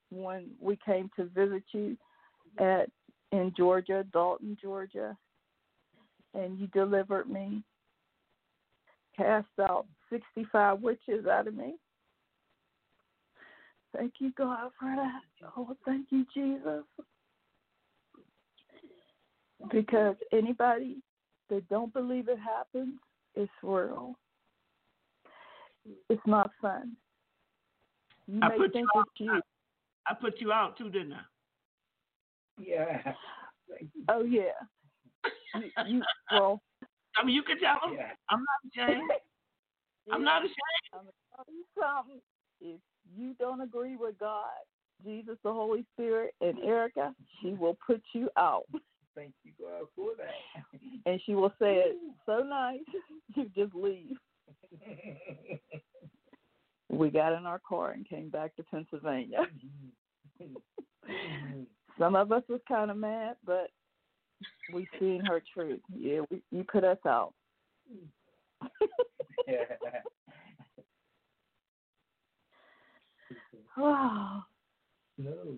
when 0.10 0.50
we 0.60 0.78
came 0.84 1.10
to 1.16 1.26
visit 1.26 1.64
you 1.74 1.98
at 2.58 2.90
in 3.32 3.54
Georgia, 3.56 4.04
Dalton, 4.12 4.58
Georgia, 4.62 5.16
and 6.34 6.60
you 6.60 6.68
delivered 6.68 7.30
me, 7.30 7.64
cast 9.16 9.48
out 9.60 9.86
65 10.10 10.82
witches 10.82 11.26
out 11.28 11.48
of 11.48 11.56
me. 11.56 11.76
Thank 13.96 14.16
you, 14.20 14.32
God, 14.38 14.72
for 14.80 14.94
that. 14.96 15.22
Oh, 15.56 15.76
thank 15.86 16.08
you, 16.10 16.26
Jesus. 16.34 16.84
Because 19.70 20.16
anybody 20.32 20.98
that 21.50 21.68
don't 21.70 21.94
believe 21.94 22.30
it 22.30 22.40
happens, 22.40 22.96
it's 23.36 23.52
real. 23.62 24.16
It's 26.10 26.22
not 26.26 26.52
fun. 26.62 26.94
You 28.28 28.40
I 28.42 28.50
may 28.50 28.58
put 28.58 28.74
think 28.74 28.88
you 28.94 29.02
it's 29.02 29.20
you. 29.20 29.42
I 30.08 30.14
put 30.14 30.40
you 30.40 30.52
out 30.52 30.78
too, 30.78 30.90
didn't 30.90 31.14
I? 31.14 31.22
Yeah. 32.60 33.14
Oh 34.10 34.24
yeah. 34.24 34.52
You, 35.56 35.70
you 35.88 36.02
well, 36.32 36.62
I 37.18 37.26
mean, 37.26 37.36
you 37.36 37.44
can 37.44 37.60
tell 37.60 37.78
them. 37.86 37.96
Yeah. 37.98 38.12
I'm 38.30 38.40
not 38.40 38.88
ashamed. 38.88 39.12
I'm 40.12 40.24
not 40.24 40.42
ashamed. 40.44 40.56
I'm 40.94 41.00
gonna 41.00 41.12
tell 41.36 41.46
you 41.50 41.64
something. 41.80 42.22
If 42.62 42.80
you 43.16 43.36
don't 43.40 43.62
agree 43.62 43.96
with 43.96 44.18
God, 44.20 44.46
Jesus, 45.04 45.38
the 45.44 45.52
Holy 45.52 45.86
Spirit, 45.94 46.34
and 46.42 46.58
Erica, 46.60 47.14
she 47.42 47.52
will 47.54 47.78
put 47.86 48.02
you 48.14 48.30
out, 48.38 48.64
Thank 49.16 49.34
you, 49.44 49.52
God, 49.60 49.88
for 49.96 50.12
that. 50.18 50.80
and 51.06 51.22
she 51.26 51.36
will 51.36 51.54
say 51.60 51.76
it 51.76 51.98
so 52.26 52.40
nice, 52.40 52.80
you 53.36 53.50
just 53.56 53.76
leave. 53.76 54.18
We 56.90 57.10
got 57.10 57.32
in 57.38 57.46
our 57.46 57.62
car 57.68 57.92
and 57.92 58.08
came 58.08 58.30
back 58.30 58.54
to 58.58 58.64
Pennsylvania. 58.64 59.46
Some 61.98 62.16
of 62.16 62.34
us 62.34 62.44
was 62.50 62.60
kind 62.68 62.92
of 62.92 62.98
mad, 62.98 63.38
but 63.46 63.70
we 64.74 64.86
seen 65.00 65.24
her 65.26 65.42
truth. 65.54 65.80
Yeah, 65.98 66.20
we, 66.30 66.42
you 66.52 66.66
put 66.70 66.84
us 66.84 66.98
out. 67.08 67.34
Wow. 73.78 74.44
no. 75.18 75.58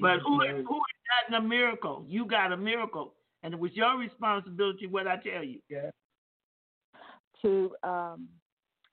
But 0.00 0.20
who 0.20 0.42
is, 0.42 0.64
who 0.66 0.76
is 0.76 0.98
that 1.08 1.28
in 1.28 1.34
a 1.34 1.40
miracle? 1.40 2.04
You 2.08 2.26
got 2.26 2.52
a 2.52 2.56
miracle, 2.56 3.14
and 3.42 3.54
it 3.54 3.60
was 3.60 3.72
your 3.74 3.96
responsibility. 3.98 4.86
What 4.86 5.06
I 5.06 5.16
tell 5.16 5.44
you. 5.44 5.60
Yeah. 5.68 5.90
to 7.42 7.74
um, 7.82 8.28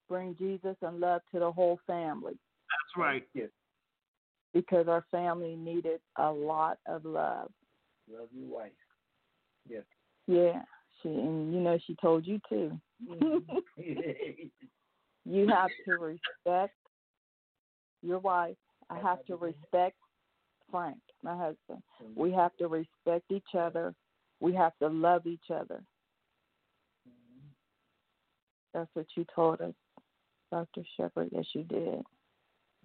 bring 0.08 0.36
Jesus 0.38 0.76
and 0.82 1.00
love 1.00 1.22
to 1.32 1.40
the 1.40 1.50
whole 1.50 1.78
family 1.86 2.34
That's 2.34 2.96
right. 2.96 3.26
Yes. 3.34 3.48
because 4.52 4.88
our 4.88 5.04
family 5.10 5.56
needed 5.56 6.00
a 6.16 6.30
lot 6.30 6.78
of 6.86 7.04
love. 7.04 7.50
Love 8.10 8.28
your 8.32 8.48
wife. 8.48 8.72
Yes. 9.68 9.84
Yeah, 10.26 10.62
she 11.02 11.08
and 11.08 11.52
you 11.52 11.60
know 11.60 11.78
she 11.86 11.96
told 12.00 12.26
you 12.26 12.40
too. 12.48 12.78
You 15.24 15.46
have 15.48 15.70
to 15.84 15.92
respect 16.46 16.74
your 18.02 18.18
wife. 18.18 18.56
I 18.90 18.98
have 18.98 19.24
to 19.26 19.36
respect 19.36 19.96
Frank, 20.72 20.98
my 21.22 21.36
husband. 21.36 21.82
Mm-hmm. 22.02 22.20
We 22.20 22.32
have 22.32 22.56
to 22.56 22.66
respect 22.66 23.30
each 23.30 23.54
other. 23.56 23.94
We 24.40 24.52
have 24.54 24.72
to 24.82 24.88
love 24.88 25.26
each 25.28 25.50
other. 25.50 25.84
Mm-hmm. 27.06 27.46
That's 28.74 28.90
what 28.94 29.06
you 29.16 29.24
told 29.36 29.60
us, 29.60 29.74
Dr. 30.50 30.82
Shepherd. 30.96 31.28
Yes, 31.30 31.44
you 31.54 31.62
did. 31.62 32.02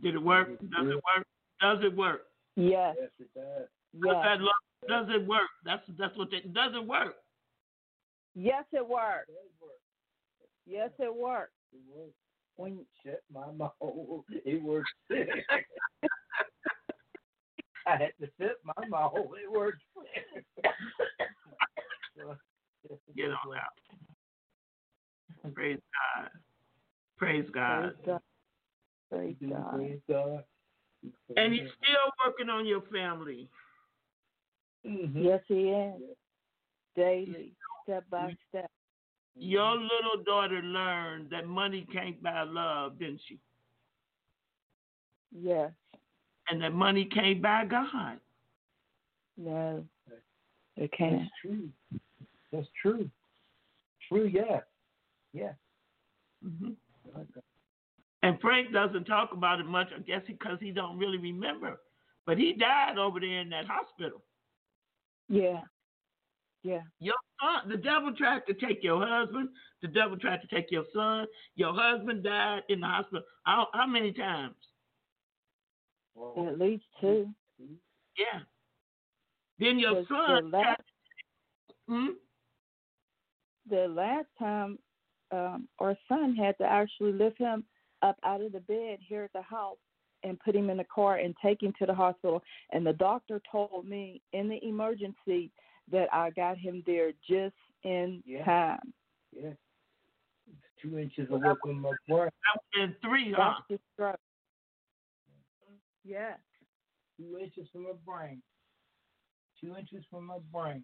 Did 0.04 0.14
it 0.14 0.22
work? 0.22 0.50
Does 0.60 0.88
it 0.88 0.96
work? 0.96 1.26
Does 1.60 1.80
it 1.84 1.98
work? 1.98 2.22
Yes, 2.56 2.96
Yes, 3.00 3.10
it 3.20 3.30
does. 3.34 3.68
Does 3.94 4.04
yes, 4.06 4.16
that 4.24 4.42
love? 4.42 4.54
Does 4.88 5.16
it 5.16 5.28
work? 5.28 5.50
That's 5.66 5.82
that's 5.98 6.16
what 6.18 6.32
it 6.34 6.54
does. 6.54 6.74
It 6.76 6.86
work? 6.86 7.16
yes. 8.36 8.64
It 8.72 8.88
works. 8.88 9.32
Yes, 10.68 10.90
it 11.00 11.16
worked. 11.16 11.54
It 11.72 11.80
works. 11.96 12.14
When 12.58 12.80
Shut 13.04 13.22
my 13.34 13.52
mouth. 13.52 13.72
It 14.46 14.62
works. 14.62 14.92
I 17.88 17.92
had 17.92 18.12
to 18.20 18.28
shut 18.40 18.58
my 18.64 18.88
mouth. 18.88 19.14
It 19.16 19.52
works. 19.52 19.80
Get 23.16 23.30
on 23.30 23.56
out. 23.56 25.54
Praise 25.54 25.80
God. 26.16 26.30
Praise 27.18 27.50
God. 27.54 27.94
praise 28.06 28.10
God, 28.10 28.22
praise 29.10 29.36
God. 29.50 29.76
Praise 29.76 30.00
God. 30.10 30.44
And 31.36 31.54
he's 31.54 31.70
still 31.82 32.12
working 32.26 32.50
on 32.50 32.66
your 32.66 32.82
family. 32.92 33.50
Mhm. 34.86 35.24
Yes, 35.24 35.44
he 35.48 35.70
is. 35.70 36.18
Daily, 36.96 37.56
step 37.84 38.10
by 38.10 38.36
step. 38.50 38.70
Your 39.36 39.76
little 39.78 40.24
daughter 40.26 40.62
learned 40.62 41.30
that 41.30 41.46
money 41.46 41.86
can't 41.92 42.22
buy 42.22 42.44
love, 42.44 42.98
didn't 42.98 43.22
she? 43.28 43.40
Yes. 45.32 45.72
And 46.50 46.62
that 46.62 46.74
money 46.74 47.06
can't 47.06 47.42
buy 47.42 47.66
God. 47.66 48.20
No. 49.38 49.84
It 50.76 50.92
can't. 50.98 51.20
That's 51.20 51.32
true. 51.42 51.70
That's 52.52 52.68
true. 52.82 53.10
True, 54.08 54.26
yeah. 54.26 54.62
Yeah. 55.34 55.54
hmm 56.44 56.72
And 58.24 58.40
Frank 58.40 58.72
doesn't 58.72 59.06
talk 59.06 59.32
about 59.34 59.60
it 59.60 59.66
much, 59.66 59.88
I 59.96 60.00
guess, 60.00 60.22
because 60.26 60.58
he 60.60 60.72
don't 60.72 60.98
really 60.98 61.18
remember. 61.18 61.80
But 62.26 62.38
he 62.38 62.54
died 62.54 62.98
over 62.98 63.20
there 63.20 63.42
in 63.42 63.50
that 63.50 63.66
hospital. 63.66 64.22
Yeah. 65.30 65.62
Yeah. 66.64 66.82
Your 67.00 67.16
son, 67.42 67.70
the 67.70 67.78
devil 67.78 68.14
tried 68.18 68.42
to 68.48 68.54
take 68.54 68.84
your 68.84 69.06
husband. 69.06 69.50
The 69.82 69.88
devil 69.88 70.18
tried 70.18 70.42
to 70.42 70.48
take 70.48 70.72
your 70.72 70.86
son. 70.94 71.28
Your 71.56 71.74
husband 71.74 72.24
died 72.24 72.64
in 72.70 72.82
the 72.82 72.88
hospital. 72.88 73.24
How, 73.44 73.68
how 73.74 73.88
many 73.88 74.12
times? 74.12 74.56
At 76.48 76.60
least 76.60 76.84
two. 77.02 77.30
Yeah. 78.18 78.40
Then 79.60 79.80
your 79.80 80.06
son. 80.08 80.52
the 80.52 80.58
last- 80.58 80.82
Hmm? 81.88 82.08
The 83.70 83.88
last 83.88 84.28
time 84.40 84.80
um 85.32 85.68
our 85.80 85.96
son 86.08 86.36
had 86.36 86.58
to 86.58 86.64
actually 86.66 87.12
lift 87.14 87.38
him 87.38 87.66
up 88.02 88.18
out 88.24 88.42
of 88.42 88.52
the 88.54 88.62
bed 88.62 89.00
here 89.02 89.24
at 89.24 89.34
the 89.34 89.42
house 89.42 89.78
and 90.24 90.40
put 90.40 90.56
him 90.56 90.70
in 90.70 90.78
the 90.78 90.84
car 90.86 91.18
and 91.18 91.36
take 91.42 91.62
him 91.62 91.74
to 91.80 91.86
the 91.86 91.94
hospital 91.94 92.42
and 92.72 92.86
the 92.86 92.94
doctor 92.94 93.42
told 93.52 93.86
me 93.88 94.22
in 94.34 94.48
the 94.48 94.64
emergency 94.66 95.52
that 95.92 96.08
I 96.14 96.30
got 96.32 96.58
him 96.58 96.82
there 96.86 97.12
just 97.28 97.56
in 97.84 98.22
Yeah. 98.26 98.44
time. 98.46 98.94
Yeah. 99.32 99.54
Two 100.82 100.98
inches 101.00 101.30
away 101.30 101.54
from 101.62 101.82
my 101.82 101.92
brain. 102.08 102.30
That 102.44 102.62
was 102.62 102.84
in 102.90 102.96
three, 103.02 103.32
huh? 103.34 103.56
That's 103.58 103.68
the 103.70 103.80
stroke. 103.94 104.20
Yeah. 106.08 106.36
Two 107.20 107.38
inches 107.38 107.68
from 107.74 107.84
my 107.84 107.92
brain. 108.06 108.42
Two 109.60 109.76
inches 109.76 110.06
from 110.10 110.26
my 110.26 110.38
brain. 110.54 110.84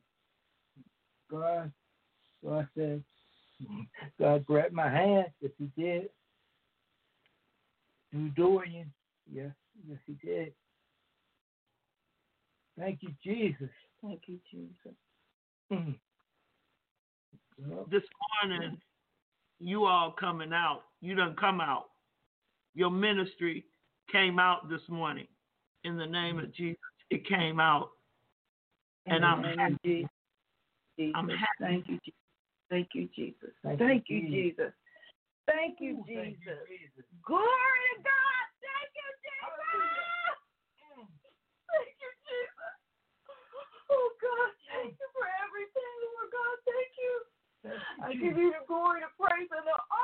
God, 1.31 1.71
God 2.43 2.67
said, 2.75 3.03
God 4.19 4.45
grabbed 4.45 4.73
my 4.73 4.89
hand. 4.89 5.27
Yes, 5.39 5.51
He 5.57 5.81
did. 5.81 6.09
Through 8.11 8.29
Dorian. 8.29 8.91
Yes, 9.31 9.51
yes, 9.87 9.99
He 10.05 10.13
did. 10.25 10.53
Thank 12.77 12.99
you, 13.01 13.09
Jesus. 13.23 13.69
Thank 14.03 14.21
you, 14.25 14.39
Jesus. 14.51 14.97
Mm. 15.71 15.95
Yep. 17.69 17.85
This 17.89 18.03
morning, 18.43 18.77
you 19.59 19.85
all 19.85 20.13
coming 20.19 20.51
out. 20.51 20.81
You 21.01 21.15
done 21.15 21.35
come 21.39 21.61
out. 21.61 21.85
Your 22.73 22.89
ministry 22.89 23.63
came 24.11 24.39
out 24.39 24.69
this 24.69 24.81
morning. 24.87 25.27
In 25.83 25.97
the 25.97 26.05
name 26.05 26.39
of 26.39 26.53
Jesus, 26.53 26.79
it 27.09 27.27
came 27.27 27.59
out. 27.59 27.89
In 29.05 29.15
And 29.15 29.25
I'm 29.25 29.43
happy. 29.43 30.07
Jesus. 30.97 31.13
I'm 31.15 31.29
happy. 31.29 31.59
Thank 31.59 31.87
you, 31.87 31.99
Jesus. 31.99 32.13
Thank 32.69 32.89
you, 32.93 33.09
Jesus. 33.15 33.51
Thank 33.63 33.79
Thank 33.79 34.03
you, 34.07 34.17
you, 34.17 34.29
Jesus. 34.29 34.71
Jesus. 34.71 34.73
Thank 35.43 35.83
you, 35.83 35.99
Ooh, 35.99 36.05
thank 36.07 36.39
you, 36.39 36.55
Jesus. 36.71 37.05
Glory 37.27 37.83
to 37.91 37.95
God. 37.99 38.45
Thank 38.63 38.91
you, 38.95 39.09
Jesus. 39.19 40.39
Thank 41.67 41.95
you, 41.99 42.11
Jesus. 42.23 42.73
Oh, 43.91 44.07
God, 44.23 44.49
thank 44.71 44.95
you 44.95 45.07
for 45.11 45.27
everything, 45.43 45.95
Lord 46.07 46.29
God. 46.31 46.55
Thank 46.63 46.91
you. 46.95 47.15
I 48.03 48.11
give 48.15 48.35
you 48.39 48.51
the 48.51 48.63
glory, 48.67 49.03
the 49.03 49.11
praise, 49.19 49.51
and 49.51 49.67
the 49.67 49.79
honor. 49.91 50.02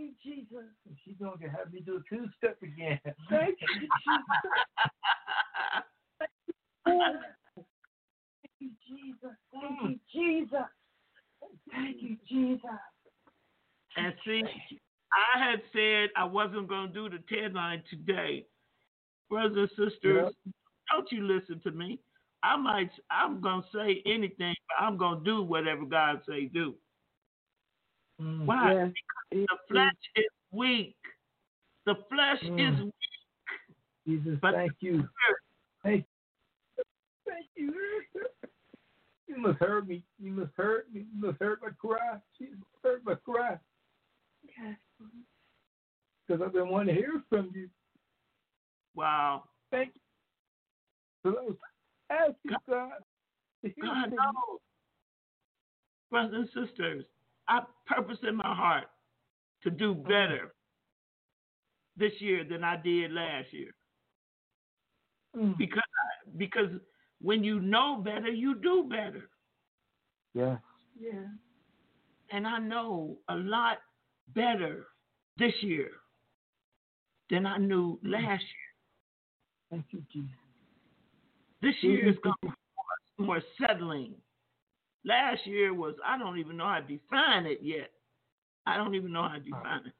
Thank 0.00 0.16
you, 0.24 0.32
Jesus. 0.32 0.64
She's 1.04 1.16
going 1.20 1.38
to 1.40 1.48
have 1.48 1.72
me 1.72 1.80
do 1.84 1.96
a 1.96 2.14
two 2.14 2.26
step 2.38 2.56
again. 2.62 2.98
Thank 3.28 3.58
you, 3.60 3.80
Jesus. 3.80 4.38
Thank 6.86 7.16
you, 8.60 8.70
Jesus. 8.88 9.36
Thank 9.52 9.82
you, 9.82 9.88
mm. 9.88 10.00
Jesus. 10.12 10.70
Thank 11.70 11.96
you, 12.00 12.16
Jesus. 12.28 12.80
And 13.96 14.14
see, 14.24 14.42
I 15.12 15.38
had 15.38 15.60
said 15.72 16.08
I 16.16 16.24
wasn't 16.24 16.68
going 16.68 16.88
to 16.88 16.94
do 16.94 17.10
the 17.10 17.22
TED 17.28 17.52
line 17.52 17.82
today. 17.90 18.46
Brothers 19.28 19.70
and 19.76 19.90
sisters, 19.90 20.32
don't 20.90 21.12
you 21.12 21.26
listen 21.26 21.60
to 21.64 21.72
me. 21.72 22.00
I 22.42 22.56
might, 22.56 22.90
I'm 23.10 23.42
going 23.42 23.62
to 23.62 23.68
say 23.78 24.02
anything, 24.06 24.54
but 24.68 24.82
I'm 24.82 24.96
going 24.96 25.18
to 25.18 25.24
do 25.24 25.42
whatever 25.42 25.84
God 25.84 26.22
say 26.26 26.46
do. 26.46 26.74
Mm. 28.20 28.44
Why? 28.46 28.74
Yes. 28.74 28.92
The 29.30 29.46
flesh 29.68 29.92
is 30.16 30.24
weak. 30.52 30.96
The 31.86 31.94
flesh 32.08 32.42
Mm. 32.42 32.60
is 32.78 32.84
weak. 32.84 32.94
Jesus, 34.06 34.38
But- 34.40 34.54
thank 34.54 34.72
you. 34.80 35.08
Thank 35.82 36.04
you. 36.76 36.84
Thank 37.26 37.46
you. 37.56 37.74
You 39.26 39.36
must 39.38 39.58
hurt 39.60 39.86
me. 39.86 40.02
You 40.18 40.32
must 40.32 40.52
hurt 40.56 40.92
me. 40.92 41.00
You 41.14 41.28
must 41.28 41.38
hurt 41.40 41.62
my 41.62 41.70
cry. 41.78 42.20
You 42.38 42.48
must 42.56 42.82
hurt 42.82 43.04
my 43.04 43.14
cry. 43.14 43.58
Yes. 44.42 44.76
Because 46.26 46.42
I've 46.42 46.52
been 46.52 46.68
wanting 46.68 46.94
to 46.96 47.00
hear 47.00 47.22
from 47.28 47.50
you. 47.54 47.68
Wow. 48.94 49.44
Thank 49.70 49.94
you. 49.94 50.00
So 51.22 51.38
I 51.38 51.42
was 51.44 51.56
asking 52.10 52.56
God 52.68 52.90
to 53.62 53.70
God 53.80 54.10
knows. 54.10 54.60
Brothers 56.10 56.48
and 56.56 56.66
sisters, 56.68 57.04
I 57.50 57.60
purpose 57.86 58.18
in 58.26 58.36
my 58.36 58.54
heart 58.54 58.84
to 59.64 59.70
do 59.70 59.94
better 59.94 60.54
this 61.96 62.12
year 62.20 62.44
than 62.48 62.62
I 62.64 62.76
did 62.76 63.12
last 63.12 63.52
year. 63.52 63.74
Mm. 65.36 65.58
Because 65.58 65.82
because 66.38 66.70
when 67.20 67.42
you 67.44 67.60
know 67.60 68.00
better, 68.02 68.30
you 68.30 68.54
do 68.54 68.86
better. 68.88 69.28
Yeah. 70.32 70.58
Yeah. 70.98 71.26
And 72.30 72.46
I 72.46 72.58
know 72.58 73.18
a 73.28 73.34
lot 73.34 73.78
better 74.34 74.86
this 75.36 75.52
year 75.60 75.90
than 77.30 77.46
I 77.46 77.58
knew 77.58 77.98
last 78.04 78.42
year. 78.42 78.70
Thank 79.70 79.86
you, 79.90 80.02
Jesus. 80.12 80.30
This 81.62 81.74
year 81.82 82.08
is 82.08 82.16
going 82.22 82.34
to 82.42 82.48
be 82.48 82.54
more, 83.18 83.26
more 83.26 83.42
settling. 83.60 84.14
Last 85.04 85.46
year 85.46 85.72
was, 85.72 85.94
I 86.06 86.18
don't 86.18 86.38
even 86.38 86.56
know 86.56 86.66
how 86.66 86.80
to 86.80 86.82
define 86.82 87.46
it 87.46 87.60
yet. 87.62 87.90
I 88.66 88.76
don't 88.76 88.94
even 88.94 89.12
know 89.12 89.22
how 89.22 89.34
to 89.34 89.40
define 89.40 89.86
it. 89.86 89.92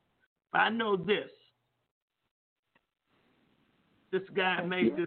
But 0.53 0.59
I 0.59 0.69
know 0.69 0.97
this. 0.97 1.31
This 4.13 4.23
guy 4.35 4.61
made 4.63 4.97
this 4.97 5.07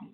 song. 0.00 0.10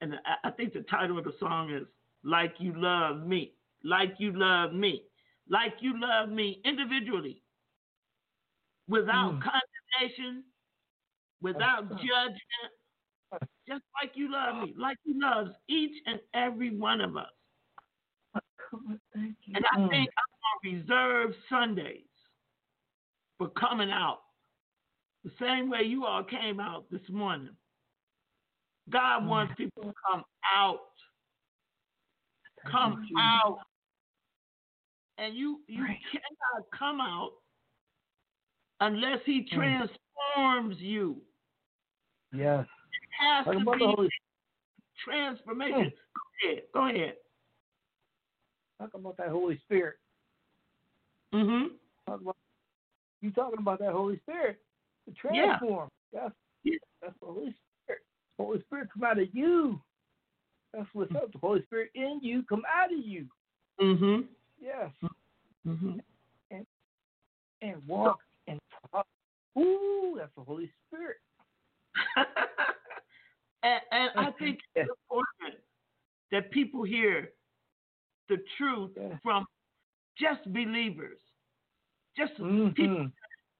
And 0.00 0.14
I, 0.26 0.48
I 0.48 0.50
think 0.50 0.72
the 0.72 0.82
title 0.82 1.18
of 1.18 1.24
the 1.24 1.34
song 1.40 1.70
is 1.72 1.86
Like 2.24 2.54
You 2.58 2.74
Love 2.76 3.26
Me. 3.26 3.52
Like 3.84 4.14
You 4.18 4.32
Love 4.34 4.72
Me. 4.72 5.04
Like 5.48 5.74
You 5.80 5.98
Love 5.98 6.28
Me 6.28 6.60
individually. 6.64 7.42
Without 8.88 9.32
Mm. 9.32 9.42
condemnation, 9.42 10.44
without 11.40 11.88
judgment, 11.90 12.72
just 13.68 13.82
like 14.02 14.12
you 14.14 14.30
love 14.30 14.56
me, 14.56 14.74
like 14.76 14.98
he 15.04 15.14
loves 15.14 15.50
each 15.68 16.02
and 16.06 16.20
every 16.34 16.76
one 16.76 17.00
of 17.00 17.16
us. 17.16 17.30
God, 18.86 19.00
thank 19.14 19.36
you. 19.44 19.54
And 19.56 19.64
I 19.72 19.76
Mm. 19.76 19.90
think 19.90 20.10
I'm 20.16 20.70
going 20.70 20.86
to 20.86 20.92
reserve 20.92 21.36
Sundays 21.48 22.06
for 23.38 23.48
coming 23.50 23.90
out 23.90 24.22
the 25.24 25.30
same 25.38 25.70
way 25.70 25.82
you 25.82 26.04
all 26.06 26.22
came 26.22 26.60
out 26.60 26.88
this 26.90 27.08
morning. 27.08 27.56
God 28.90 29.26
wants 29.26 29.54
people 29.56 29.84
to 29.84 29.94
come 30.10 30.24
out. 30.54 30.90
Come 32.66 33.08
out. 33.18 33.58
And 35.18 35.34
you 35.34 35.62
you 35.68 35.82
Right. 35.82 36.00
cannot 36.10 36.70
come 36.70 37.00
out 37.00 37.32
unless 38.80 39.22
he 39.24 39.42
Mm. 39.44 39.48
transforms 39.50 40.80
you. 40.80 41.24
Yes. 42.32 42.66
It 42.66 43.08
has 43.18 43.44
Talk 43.44 43.54
to 43.54 43.60
be 43.60 43.84
Holy 43.84 44.10
transformation. 44.96 45.92
Go 45.92 46.48
ahead. 46.48 46.72
Go 46.72 46.86
ahead. 46.86 47.16
Talk 48.84 48.94
about 48.94 49.16
that 49.16 49.28
Holy 49.28 49.58
Spirit. 49.64 49.96
Mm-hmm. 51.32 51.74
Talk 52.06 52.20
about 52.20 52.36
you 53.20 53.30
talking 53.30 53.58
about 53.58 53.78
that 53.80 53.92
Holy 53.92 54.18
Spirit. 54.18 54.58
To 55.06 55.14
Yeah. 55.32 55.56
transform. 55.58 55.90
That's 56.12 56.34
Yeah. 56.62 56.78
that's 57.00 57.18
the 57.20 57.26
Holy 57.26 57.52
Spirit. 57.84 58.02
Holy 58.38 58.60
Spirit 58.62 58.88
come 58.92 59.04
out 59.04 59.18
of 59.18 59.34
you. 59.34 59.80
That's 60.72 60.88
what's 60.92 61.14
up. 61.14 61.32
The 61.32 61.38
Holy 61.38 61.62
Spirit 61.64 61.90
in 61.94 62.20
you 62.22 62.42
come 62.44 62.62
out 62.68 62.92
of 62.92 62.98
you. 62.98 63.28
Mm-hmm. 63.80 64.26
Yes. 64.60 64.90
Mm-hmm. 65.66 65.98
And 66.50 66.66
and 67.62 67.86
walk 67.86 68.20
and 68.46 68.60
talk. 68.90 69.06
Ooh, 69.58 70.14
that's 70.18 70.34
the 70.36 70.42
Holy 70.42 70.70
Spirit. 70.88 71.16
and, 73.62 73.80
and 73.92 74.10
I 74.16 74.30
think 74.32 74.60
it's 74.74 74.90
important 75.10 75.60
that 76.32 76.50
people 76.50 76.82
hear 76.82 77.30
the 78.28 78.38
truth 78.56 78.90
Yeah. 78.96 79.18
from 79.22 79.46
just 80.18 80.44
believers, 80.52 81.18
just 82.16 82.34
mm-hmm. 82.34 82.68
people 82.70 82.96
Mm-hmm. 82.96 83.06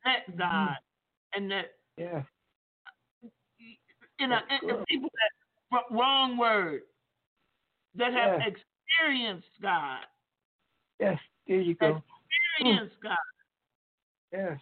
that 0.04 0.36
God, 0.36 0.68
mm. 0.68 1.36
and 1.36 1.50
that 1.50 1.76
Yeah. 1.96 2.22
you 4.18 4.28
know, 4.28 4.38
and, 4.48 4.70
and 4.70 4.86
people 4.86 5.10
that 5.10 5.84
wrong 5.90 6.36
word 6.36 6.82
that 7.94 8.12
have 8.12 8.40
Yeah. 8.40 8.46
experienced 8.46 9.60
God, 9.60 10.06
Yes. 11.00 11.18
There 11.46 11.60
you 11.60 11.74
go. 11.74 11.94
Mm. 11.94 12.02
experienced 12.56 13.00
God. 13.02 13.16
Yes. 14.32 14.58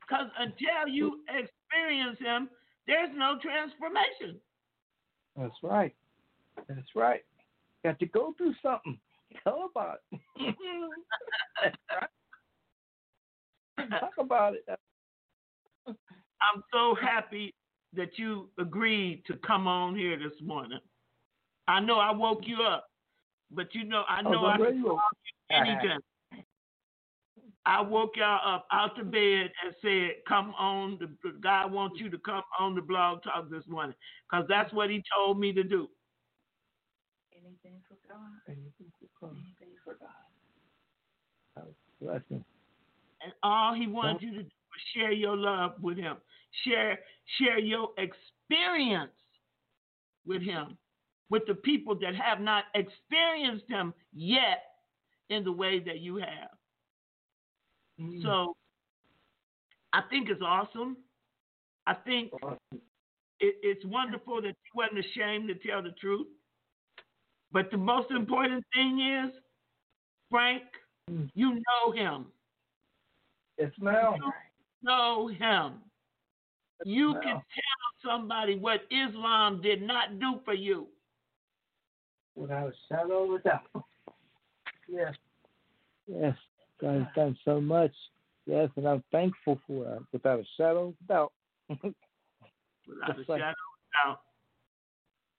Because 0.00 0.30
until 0.38 0.88
you 0.88 1.20
mm. 1.30 1.44
experience 1.44 2.18
Him, 2.18 2.48
there's 2.86 3.10
no 3.14 3.38
transformation. 3.40 4.40
That's 5.36 5.62
right. 5.62 5.94
That's 6.68 6.94
right. 6.94 7.24
Got 7.84 7.98
to 8.00 8.06
go 8.06 8.34
through 8.36 8.54
something. 8.62 8.98
Tell 9.44 9.70
about 9.70 9.98
it. 10.12 10.20
Right. 11.90 12.10
Talk 14.00 14.14
about 14.18 14.54
it. 14.54 14.64
I'm 16.42 16.62
so 16.72 16.94
happy 16.94 17.54
that 17.94 18.18
you 18.18 18.50
agreed 18.58 19.24
to 19.26 19.36
come 19.46 19.66
on 19.68 19.96
here 19.96 20.18
this 20.18 20.40
morning. 20.42 20.80
I 21.68 21.80
know 21.80 21.98
I 21.98 22.12
woke 22.12 22.42
you 22.46 22.62
up, 22.62 22.86
but 23.50 23.74
you 23.74 23.84
know 23.84 24.04
I 24.08 24.22
Oh, 24.26 24.30
know 24.30 24.46
I 24.46 24.58
can 24.58 24.60
worry, 24.60 24.82
call 24.82 25.00
you 25.24 25.56
anytime. 25.56 26.00
I 27.66 27.80
woke 27.82 28.12
y'all 28.16 28.56
up 28.56 28.66
out 28.72 28.96
the 28.96 29.04
bed 29.04 29.52
and 29.64 29.74
said, 29.82 30.16
"Come 30.28 30.54
on, 30.58 30.98
the, 31.00 31.08
the- 31.22 31.38
God 31.40 31.72
wants 31.72 32.00
you 32.00 32.10
to 32.10 32.18
come 32.18 32.42
on 32.58 32.74
the 32.74 32.82
blog 32.82 33.22
talk 33.22 33.50
this 33.50 33.66
morning, 33.68 33.96
because 34.30 34.46
that's 34.48 34.72
what 34.72 34.90
He 34.90 35.02
told 35.16 35.38
me 35.40 35.52
to 35.52 35.64
do." 35.64 35.88
Anything 37.32 37.82
for 37.88 37.96
God. 38.08 38.20
Anything 38.48 38.92
for 38.98 39.01
God. 39.01 39.01
Anything 39.30 39.76
for 39.84 39.94
God. 39.94 40.08
Blessing. 42.00 42.44
And 43.22 43.32
all 43.42 43.74
He 43.74 43.86
wanted 43.86 44.22
you 44.22 44.30
to 44.32 44.42
do 44.42 44.48
was 44.48 44.82
share 44.94 45.12
your 45.12 45.36
love 45.36 45.74
with 45.80 45.96
Him, 45.96 46.16
share 46.64 46.98
share 47.38 47.58
your 47.58 47.90
experience 47.98 49.12
with 50.26 50.42
Him, 50.42 50.76
with 51.30 51.42
the 51.46 51.54
people 51.54 51.94
that 52.00 52.14
have 52.16 52.40
not 52.40 52.64
experienced 52.74 53.64
Him 53.68 53.94
yet 54.12 54.64
in 55.30 55.44
the 55.44 55.52
way 55.52 55.78
that 55.78 56.00
you 56.00 56.16
have. 56.16 56.50
Mm. 58.00 58.22
So 58.22 58.56
I 59.92 60.02
think 60.10 60.28
it's 60.28 60.42
awesome. 60.42 60.96
I 61.86 61.94
think 61.94 62.32
Awesome. 62.42 62.58
it, 63.40 63.56
it's 63.62 63.84
wonderful 63.84 64.40
that 64.42 64.48
you 64.48 64.72
wasn't 64.74 65.00
ashamed 65.00 65.48
to 65.48 65.54
tell 65.54 65.82
the 65.82 65.92
truth. 66.00 66.26
But 67.52 67.70
the 67.70 67.76
most 67.76 68.10
important 68.10 68.64
thing 68.74 69.00
is, 69.00 69.30
Frank, 70.30 70.62
Mm. 71.10 71.30
you 71.34 71.54
know 71.54 71.90
him. 71.92 72.26
Yes, 73.58 73.72
ma'am. 73.78 74.14
You 74.22 74.32
know 74.82 75.26
him. 75.26 75.82
You 76.84 77.14
Yes, 77.14 77.22
can 77.22 77.34
tell 77.34 77.90
somebody 78.02 78.56
what 78.56 78.86
Islam 78.90 79.60
did 79.60 79.82
not 79.82 80.18
do 80.18 80.40
for 80.44 80.54
you. 80.54 80.88
Without 82.34 82.68
a 82.72 82.76
shadow 82.88 83.24
of 83.34 83.40
a 83.40 83.42
doubt. 83.42 83.84
Yes. 84.88 85.14
Yes. 86.06 86.36
God 86.78 87.02
has 87.02 87.14
done 87.14 87.36
so 87.44 87.60
much. 87.60 87.92
Yes, 88.46 88.70
and 88.76 88.88
I'm 88.88 89.02
thankful 89.12 89.60
for 89.66 89.96
it. 89.96 90.02
Without 90.12 90.40
a 90.40 90.44
shadow 90.56 90.88
of 90.88 90.94
a 91.04 91.04
doubt. 91.12 91.32
Without 92.88 93.16
a 93.18 93.24
like- 93.28 93.40
shadow 93.40 93.50
of 93.50 93.54
a 93.54 94.08
doubt. 94.08 94.20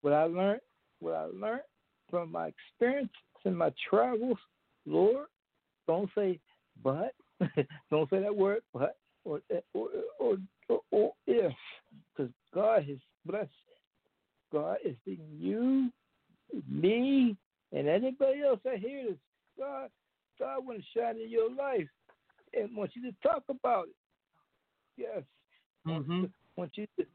what 0.02 0.14
I 0.14 0.24
learned, 0.26 0.62
what 1.00 1.16
I 1.16 1.26
learned 1.26 1.62
from 2.14 2.32
my 2.32 2.50
experience 2.50 3.10
and 3.44 3.58
my 3.58 3.74
travels, 3.90 4.38
Lord, 4.86 5.26
don't 5.88 6.12
say 6.16 6.40
but, 6.84 7.16
don't 7.90 8.08
say 8.12 8.22
that 8.22 8.36
word 8.36 8.62
but 8.72 8.98
or 9.26 9.42
or 9.74 9.88
or, 10.20 10.38
or, 10.70 10.80
or 10.92 11.12
if, 11.26 11.52
because 12.16 12.32
God 12.54 12.84
has 12.84 12.98
blessed. 13.26 13.50
God 14.52 14.78
is 14.86 14.96
in 15.08 15.18
you, 15.40 15.90
me, 16.70 17.36
and 17.72 17.88
anybody 17.88 18.44
else 18.44 18.60
that 18.64 18.78
hears 18.78 19.08
this. 19.08 19.18
God, 19.58 19.90
God 20.40 20.68
want 20.68 20.78
to 20.78 21.00
shine 21.00 21.18
in 21.20 21.32
your 21.32 21.50
life 21.50 21.88
and 22.54 22.78
wants 22.78 22.96
you 22.96 23.02
to 23.10 23.18
talk 23.28 23.42
about 23.50 23.86
it. 23.86 23.96
Yes, 24.98 25.24
Mm-hmm. 25.88 26.26
want 26.56 26.72
you 26.76 26.86
to 27.00 27.06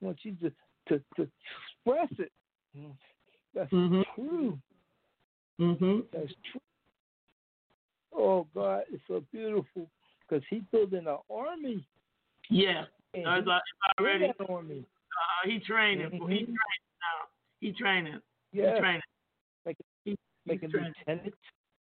want 0.00 0.18
you 0.24 0.34
to 0.42 0.50
to, 0.88 1.00
to 1.14 1.28
express 1.86 2.08
it. 2.18 2.32
That's 3.54 3.70
Mhm. 3.72 4.04
true. 4.14 4.58
Mm-hmm. 5.58 6.00
That's 6.12 6.32
true. 6.50 6.60
Oh 8.12 8.44
God, 8.54 8.84
it's 8.90 9.02
so 9.06 9.20
beautiful 9.32 9.90
because 10.20 10.44
He 10.48 10.60
building 10.72 11.06
an 11.06 11.18
army. 11.30 11.84
Yeah. 12.48 12.84
And 13.14 13.24
No, 13.24 13.34
it's, 13.34 13.46
he 13.46 13.52
it's 13.52 13.98
already. 13.98 14.26
that 14.38 14.50
army. 14.50 14.84
Uh, 14.84 15.48
he 15.48 15.58
training. 15.60 16.10
He 16.12 16.18
Mhm. 16.18 16.26
training 16.26 16.54
now. 16.54 17.28
He 17.60 17.72
training. 17.72 18.20
He 18.52 18.60
training. 18.60 19.02
Like- 19.66 19.76
He- 20.04 20.10
he's 20.12 20.18
making 20.46 20.70
training. 20.70 20.94
lieutenants, 20.98 21.38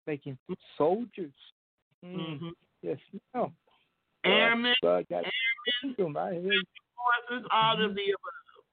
making 0.06 0.38
soldiers. 0.76 1.32
Mm. 2.04 2.40
Mhm. 2.40 2.52
Yes, 2.82 2.98
no. 3.34 3.52
Airmen, 4.24 4.74
God 4.82 5.06
kingdom 5.80 6.12
forces, 6.14 7.46
all 7.50 7.76
Mm-hmm. 7.76 7.82
of 7.84 7.94
the 7.94 8.10
above. 8.10 8.64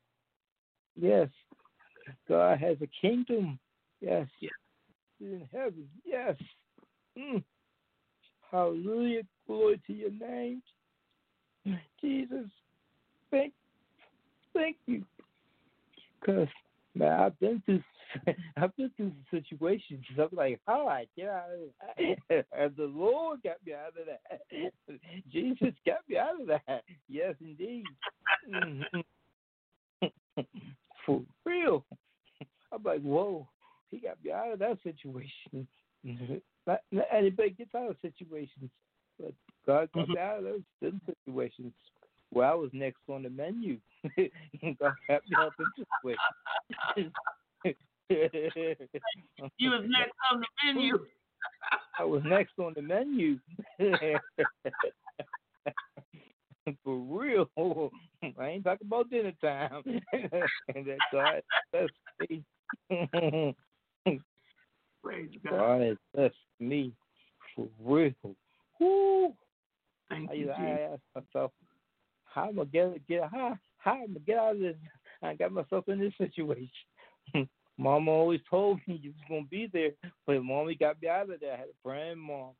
Yes, 0.95 1.29
God 2.27 2.59
has 2.59 2.77
a 2.81 2.87
kingdom. 3.01 3.59
Yes, 4.01 4.27
Yes. 4.39 4.51
in 5.21 5.47
heaven. 5.51 5.89
Yes. 6.05 6.35
Mm. 7.17 7.43
Hallelujah. 8.51 9.23
Glory 9.47 9.81
to 9.87 9.93
your 9.93 10.11
name. 10.11 10.61
Jesus, 12.01 12.45
thank, 13.29 13.53
thank 14.53 14.77
you. 14.87 15.03
Because, 16.19 16.47
man, 16.95 17.11
I've 17.11 17.39
been 17.39 17.61
through, 17.65 17.83
I've 18.57 18.75
been 18.75 18.89
through 18.97 19.11
situations. 19.29 20.03
I'm 20.17 20.29
like, 20.31 20.59
how 20.65 20.87
I 20.87 21.05
get 21.15 21.29
out 21.29 21.49
of 21.51 21.59
that? 22.29 22.45
And 22.57 22.75
the 22.75 22.85
Lord 22.85 23.41
got 23.43 23.57
me 23.65 23.73
out 23.73 23.93
of 23.99 24.05
that. 24.07 24.41
Jesus 25.31 25.73
got 25.85 25.99
me 26.07 26.17
out 26.17 26.41
of 26.41 26.47
that. 26.47 26.83
Yes, 27.07 27.35
indeed. 27.41 27.85
For 31.09 31.49
real. 31.49 31.85
I'm 32.71 32.83
like, 32.83 33.01
whoa, 33.01 33.47
he 33.89 33.97
got 33.99 34.23
me 34.23 34.31
out 34.31 34.53
of 34.53 34.59
that 34.59 34.77
situation. 34.83 35.67
Not, 36.67 36.81
not 36.91 37.05
anybody 37.11 37.49
gets 37.49 37.73
out 37.73 37.89
of 37.89 37.95
situations, 38.01 38.69
but 39.19 39.33
God 39.65 39.89
got 39.93 40.03
mm-hmm. 40.03 40.13
me 40.13 40.19
out 40.19 40.37
of 40.37 40.43
those 40.43 40.61
situations. 41.25 41.73
Well, 42.31 42.51
I 42.51 42.53
was 42.53 42.69
next 42.73 42.99
on 43.09 43.23
the 43.23 43.29
menu. 43.29 43.79
God 44.79 44.93
got 45.07 45.23
me 45.27 45.35
out 45.35 45.47
of 45.47 45.53
the 45.57 45.85
situation. 46.85 47.11
You 49.57 49.69
was 49.71 49.85
next 49.87 50.13
on 50.31 50.41
the 50.41 50.47
menu. 50.63 50.99
I 51.97 52.03
was 52.03 52.21
next 52.23 52.53
on 52.59 52.73
the 52.75 52.81
menu. 52.83 53.39
For 56.83 56.95
real. 56.95 57.49
I 58.39 58.47
ain't 58.47 58.63
talking 58.63 58.87
about 58.87 59.09
dinner 59.09 59.33
time. 59.41 59.83
and 60.13 60.85
that 60.85 60.99
God 61.11 61.41
blessed 61.71 61.93
me. 62.29 62.43
Praise 65.03 65.29
God. 65.43 65.51
God 65.51 65.97
has 66.15 66.31
me 66.59 66.93
for 67.55 67.67
real. 67.83 68.13
Woo. 68.79 69.33
Thank 70.09 70.29
I, 70.29 70.33
you, 70.33 70.51
I 70.51 70.69
Jesus. 70.69 70.79
asked 70.93 71.25
myself, 71.33 71.51
how 72.25 72.49
am 72.49 72.59
I 72.59 72.65
gonna 72.65 72.99
get 72.99 73.07
get 73.07 73.29
how 73.31 73.57
how 73.77 74.03
am 74.03 74.15
I 74.15 74.19
get 74.25 74.37
out 74.37 74.55
of 74.55 74.59
this 74.59 74.75
I 75.21 75.35
got 75.35 75.51
myself 75.51 75.87
in 75.87 75.99
this 75.99 76.13
situation. 76.17 76.69
Mama 77.77 78.11
always 78.11 78.41
told 78.49 78.79
me 78.87 78.99
you 79.01 79.11
was 79.11 79.25
gonna 79.29 79.47
be 79.49 79.69
there, 79.71 79.91
but 80.27 80.43
mommy 80.43 80.75
got 80.75 81.01
me 81.01 81.07
out 81.07 81.29
of 81.29 81.39
there. 81.39 81.53
I 81.53 81.57
had 81.57 81.67
a 81.67 81.87
praying 81.87 82.19
mom. 82.19 82.51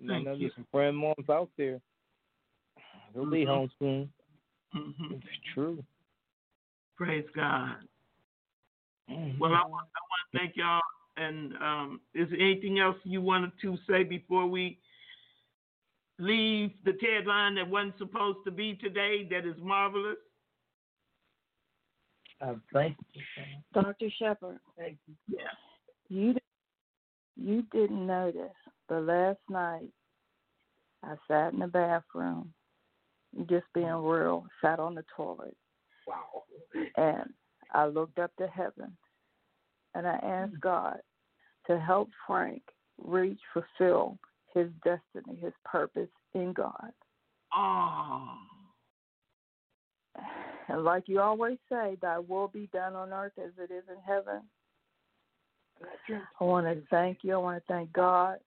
And 0.00 0.10
I 0.10 0.14
Thank 0.14 0.24
know 0.24 0.32
you. 0.34 0.40
there's 0.40 0.54
some 0.54 0.66
praying 0.72 0.96
moms 0.96 1.28
out 1.30 1.48
there. 1.56 1.80
They'll 3.14 3.26
be 3.26 3.44
Mhm. 3.44 3.46
home 3.46 3.70
soon. 3.78 4.12
hmm 4.72 5.12
It's 5.14 5.38
true. 5.54 5.84
Praise 6.96 7.28
God. 7.34 7.76
Well, 9.38 9.52
I 9.54 9.60
want, 9.66 9.88
I 9.94 10.00
want 10.00 10.32
to 10.32 10.38
thank 10.38 10.56
y'all. 10.56 10.80
And 11.16 11.54
um, 11.58 12.00
is 12.14 12.30
there 12.30 12.40
anything 12.40 12.78
else 12.78 12.96
you 13.04 13.20
wanted 13.20 13.52
to 13.60 13.76
say 13.88 14.02
before 14.02 14.46
we 14.46 14.78
leave 16.18 16.70
the 16.84 16.94
TED 16.94 17.26
line 17.26 17.56
that 17.56 17.68
wasn't 17.68 17.98
supposed 17.98 18.38
to 18.46 18.50
be 18.50 18.76
today? 18.76 19.24
That 19.30 19.44
is 19.46 19.56
marvelous. 19.60 20.16
Uh, 22.40 22.54
thank 22.72 22.96
you. 23.12 23.22
Dr. 23.74 24.08
Shepherd, 24.18 24.58
Thank 24.78 24.98
you. 25.06 25.14
Yeah. 25.28 25.48
you 26.08 26.34
you 27.36 27.62
didn't 27.72 28.06
notice, 28.06 28.52
but 28.88 29.02
last 29.04 29.38
night 29.50 29.88
I 31.02 31.14
sat 31.28 31.52
in 31.52 31.60
the 31.60 31.66
bathroom, 31.66 32.52
just 33.48 33.66
being 33.74 33.86
real, 33.86 34.46
sat 34.60 34.78
on 34.78 34.94
the 34.94 35.04
toilet, 35.16 35.56
Wow. 36.06 36.44
and 36.96 37.32
I 37.72 37.86
looked 37.86 38.18
up 38.18 38.34
to 38.36 38.46
heaven, 38.46 38.96
and 39.94 40.06
I 40.06 40.14
asked 40.16 40.52
mm-hmm. 40.52 40.60
God 40.60 41.00
to 41.66 41.78
help 41.78 42.10
Frank 42.26 42.62
reach, 42.98 43.40
fulfill 43.52 44.18
his 44.52 44.68
destiny, 44.84 45.38
his 45.40 45.54
purpose 45.64 46.10
in 46.34 46.52
God. 46.52 46.92
Oh, 47.54 48.38
And 50.68 50.84
like 50.84 51.04
you 51.06 51.20
always 51.20 51.58
say, 51.70 51.96
thy 52.00 52.18
will 52.18 52.48
be 52.48 52.68
done 52.72 52.94
on 52.94 53.12
earth 53.12 53.32
as 53.38 53.52
it 53.58 53.72
is 53.72 53.84
in 53.88 54.00
heaven. 54.06 54.42
I 56.40 56.44
want 56.44 56.66
to 56.66 56.82
thank 56.90 57.18
you. 57.22 57.34
I 57.34 57.38
want 57.38 57.58
to 57.58 57.72
thank 57.72 57.92
God, 57.92 58.38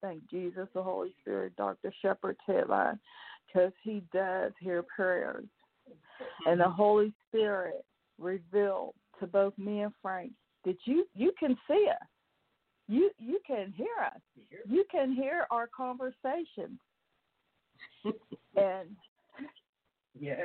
thank 0.00 0.28
Jesus, 0.30 0.68
the 0.74 0.82
Holy 0.82 1.14
Spirit, 1.20 1.56
Dr. 1.56 1.92
Shepherd's 2.00 2.38
TED 2.46 2.68
line, 2.68 2.98
because 3.48 3.72
he 3.82 4.02
does 4.12 4.52
hear 4.60 4.82
prayers. 4.82 5.46
And 6.46 6.60
the 6.60 6.64
mm-hmm. 6.64 6.74
Holy 6.74 7.12
Spirit 7.28 7.84
revealed 8.18 8.94
to 9.20 9.26
both 9.26 9.56
me 9.58 9.80
and 9.80 9.92
Frank 10.02 10.32
that 10.64 10.76
you 10.84 11.06
you 11.14 11.32
can 11.38 11.56
see 11.68 11.86
us. 11.90 12.08
You 12.88 13.10
you 13.18 13.38
can 13.46 13.72
hear 13.76 13.86
us. 14.04 14.20
You 14.68 14.84
can 14.90 15.12
hear 15.12 15.46
our 15.50 15.68
conversations. 15.74 16.78
and 18.56 18.88
Yeah. 20.18 20.36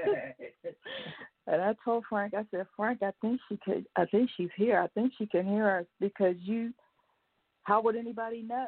And 1.46 1.62
I 1.62 1.76
told 1.84 2.06
Frank, 2.10 2.34
I 2.34 2.46
said, 2.52 2.66
Frank, 2.76 3.04
I 3.04 3.12
think 3.22 3.40
she 3.50 3.58
could. 3.66 3.86
I 3.98 4.06
think 4.06 4.30
she's 4.38 4.50
here. 4.56 4.80
I 4.80 4.88
think 4.88 5.14
she 5.18 5.26
can 5.26 5.46
hear 5.46 5.70
us 5.78 5.86
because 6.00 6.36
you. 6.40 6.74
How 7.64 7.82
would 7.82 7.96
anybody 7.96 8.42
know? 8.42 8.68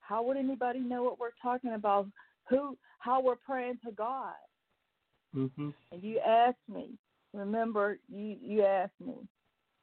How 0.00 0.22
would 0.22 0.36
anybody 0.36 0.80
know 0.80 1.02
what 1.02 1.18
we're 1.18 1.30
talking 1.40 1.74
about? 1.74 2.06
Who? 2.48 2.76
How 2.98 3.20
we're 3.20 3.36
praying 3.36 3.78
to 3.84 3.92
God? 3.92 4.34
hmm 5.32 5.70
And 5.90 6.02
you 6.02 6.18
asked 6.20 6.56
me. 6.72 6.90
Remember, 7.34 7.98
you 8.08 8.36
you 8.42 8.62
asked 8.62 9.00
me, 9.00 9.14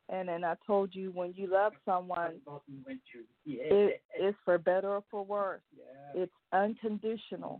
and 0.09 0.29
then 0.29 0.43
I 0.43 0.53
told 0.67 0.93
you 0.93 1.11
when 1.11 1.33
you 1.35 1.47
love 1.47 1.73
someone, 1.83 2.39
Yeah. 3.45 3.63
it 3.63 4.01
is 4.21 4.35
for 4.45 4.57
better 4.59 4.89
or 4.89 5.03
for 5.09 5.25
worse. 5.25 5.61
yeah. 5.75 6.21
It's 6.23 6.33
unconditional. 6.53 7.59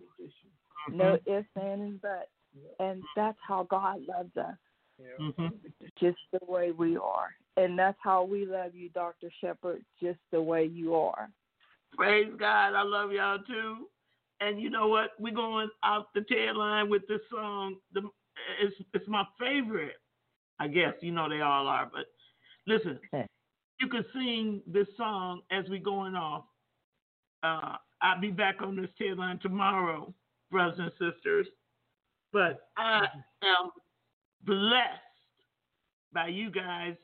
No 0.91 1.17
ifs, 1.25 1.47
ands, 1.55 1.81
and 1.81 2.01
buts. 2.01 2.29
And 2.79 3.03
that's 3.15 3.37
how 3.47 3.63
God 3.63 4.01
loves 4.07 4.35
us. 4.37 4.55
hmm 5.17 5.47
just 5.99 6.17
the 6.31 6.39
way 6.47 6.71
we 6.71 6.97
are. 6.97 7.33
And 7.57 7.77
that's 7.77 7.97
how 8.01 8.23
we 8.23 8.45
love 8.45 8.75
you, 8.75 8.89
Dr. 8.89 9.31
Shepherd, 9.41 9.83
just 10.01 10.19
the 10.31 10.41
way 10.41 10.65
you 10.65 10.95
are. 10.95 11.29
Praise 11.95 12.31
God. 12.39 12.73
I 12.75 12.83
love 12.83 13.11
y'all 13.11 13.39
too. 13.39 13.87
And 14.41 14.61
you 14.61 14.69
know 14.69 14.87
what? 14.87 15.11
We're 15.19 15.33
going 15.33 15.69
out 15.83 16.07
the 16.13 16.21
tail 16.21 16.57
line 16.57 16.89
with 16.89 17.07
this 17.07 17.21
song. 17.31 17.75
The 17.93 18.01
it's 18.61 18.75
it's 18.93 19.07
my 19.07 19.25
favorite. 19.39 19.95
I 20.59 20.67
guess 20.67 20.93
you 21.01 21.11
know 21.11 21.29
they 21.29 21.41
all 21.41 21.67
are, 21.67 21.89
but 21.91 22.05
listen, 22.67 22.99
Okay. 23.13 23.25
you 23.79 23.87
can 23.87 24.05
sing 24.13 24.61
this 24.67 24.87
song 24.97 25.41
as 25.51 25.65
we 25.69 25.79
going 25.79 26.15
off. 26.15 26.45
Uh, 27.43 27.75
I'll 28.01 28.19
be 28.19 28.31
back 28.31 28.61
on 28.61 28.75
this 28.75 28.89
tail 28.97 29.17
line 29.17 29.39
tomorrow, 29.39 30.13
brothers 30.51 30.79
and 30.79 30.91
sisters. 30.93 31.47
But 32.31 32.69
I 32.77 33.07
am 33.43 33.71
blessed 34.45 34.99
by 36.13 36.27
you 36.27 36.51
guys 36.51 36.95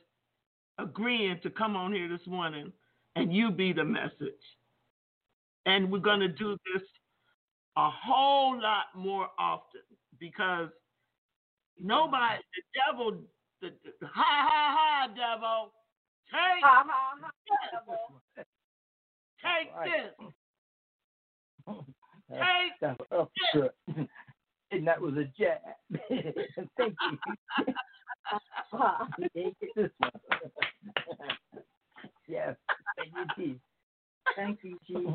agreeing 0.78 1.40
to 1.44 1.50
come 1.50 1.76
on 1.76 1.94
here 1.94 2.10
this 2.10 2.26
morning 2.28 2.72
and 3.16 3.34
you 3.34 3.52
be 3.52 3.72
the 3.74 3.84
message. 3.84 4.44
And 5.66 5.92
we're 5.92 6.00
going 6.00 6.20
to 6.20 6.28
do 6.28 6.58
this 6.74 6.84
a 7.78 7.90
whole 7.90 8.60
lot 8.60 8.86
more 8.96 9.28
often 9.38 9.82
because 10.20 10.70
nobody, 11.80 12.42
the 12.56 12.64
devil, 12.92 13.18
the, 13.62 13.70
the 14.02 14.08
ha 14.08 14.24
ha 14.24 14.76
ha 14.78 15.08
devil, 15.16 15.74
take, 16.32 16.64
this, 18.36 18.46
take 19.44 19.74
this, 19.86 20.34
take 22.32 22.74
That's 22.82 23.00
uppercut. 23.12 23.76
and 24.72 24.88
that 24.88 25.02
was 25.02 25.14
a 25.16 25.26
jab. 25.38 25.60
Thank 26.78 26.96
you. 29.34 29.72
this 29.76 29.92
one. 30.00 30.10
yes. 32.28 32.56
Thank 32.98 33.14
you, 33.16 33.26
Chief. 33.36 33.56
Thank 34.36 34.60
you, 34.64 34.78
Jesus. 34.88 35.14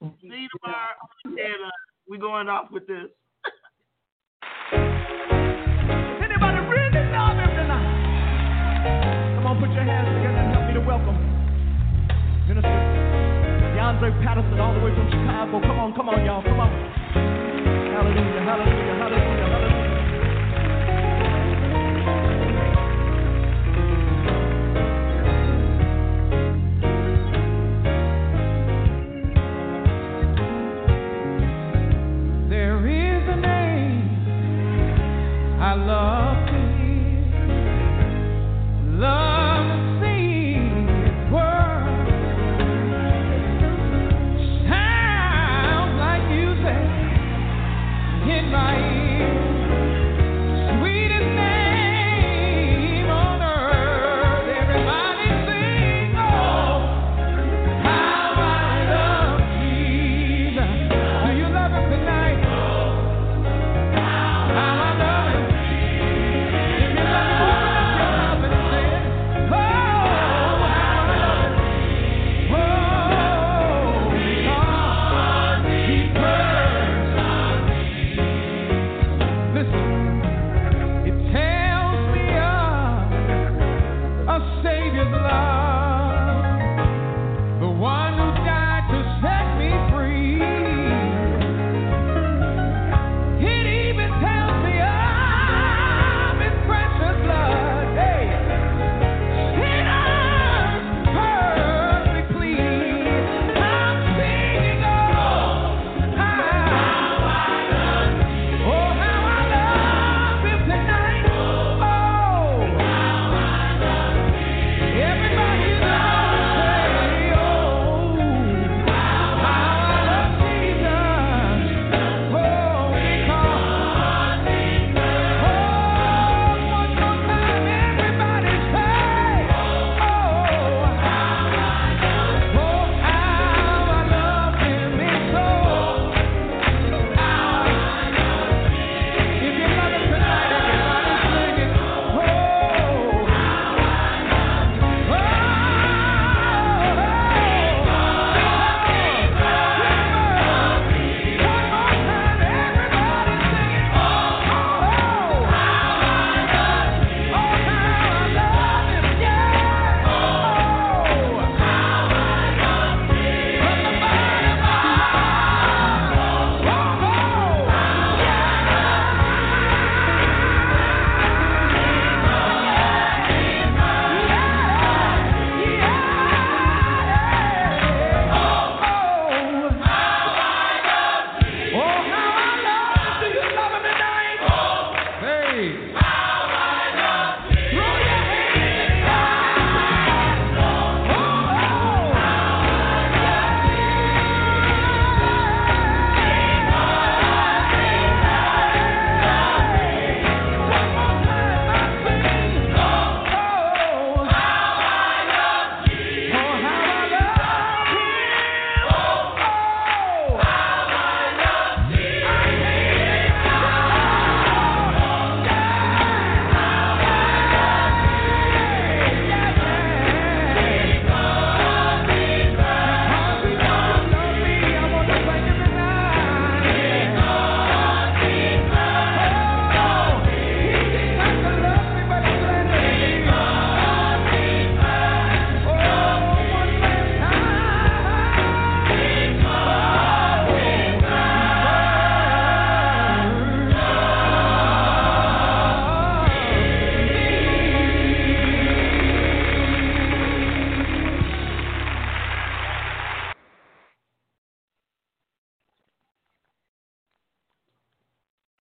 See 0.00 0.08
you 0.24 0.48
tomorrow 0.56 0.96
the 1.24 1.36
TED 1.36 1.60
line. 1.60 1.84
We're 2.08 2.16
going 2.16 2.48
off 2.48 2.72
with 2.72 2.86
this. 2.86 3.12
Anybody 4.72 6.60
really 6.72 7.04
love 7.12 7.36
him 7.36 7.52
tonight? 7.52 9.36
Come 9.36 9.44
on, 9.44 9.60
put 9.60 9.68
your 9.76 9.84
hands 9.84 10.08
together 10.08 10.40
and 10.40 10.56
help 10.56 10.64
me 10.68 10.72
to 10.72 10.80
welcome 10.80 11.20
Minister 12.48 12.80
DeAndre 13.76 14.16
Patterson 14.24 14.58
all 14.58 14.72
the 14.72 14.80
way 14.80 14.94
from 14.96 15.04
Chicago. 15.12 15.60
Come 15.60 15.78
on, 15.78 15.92
come 15.92 16.08
on, 16.08 16.24
y'all. 16.24 16.42
Come 16.48 16.60
on. 16.60 16.72
Hallelujah, 17.92 18.40
hallelujah, 18.40 18.96
hallelujah. 19.04 19.29
my 35.70 35.76
love. 35.76 36.39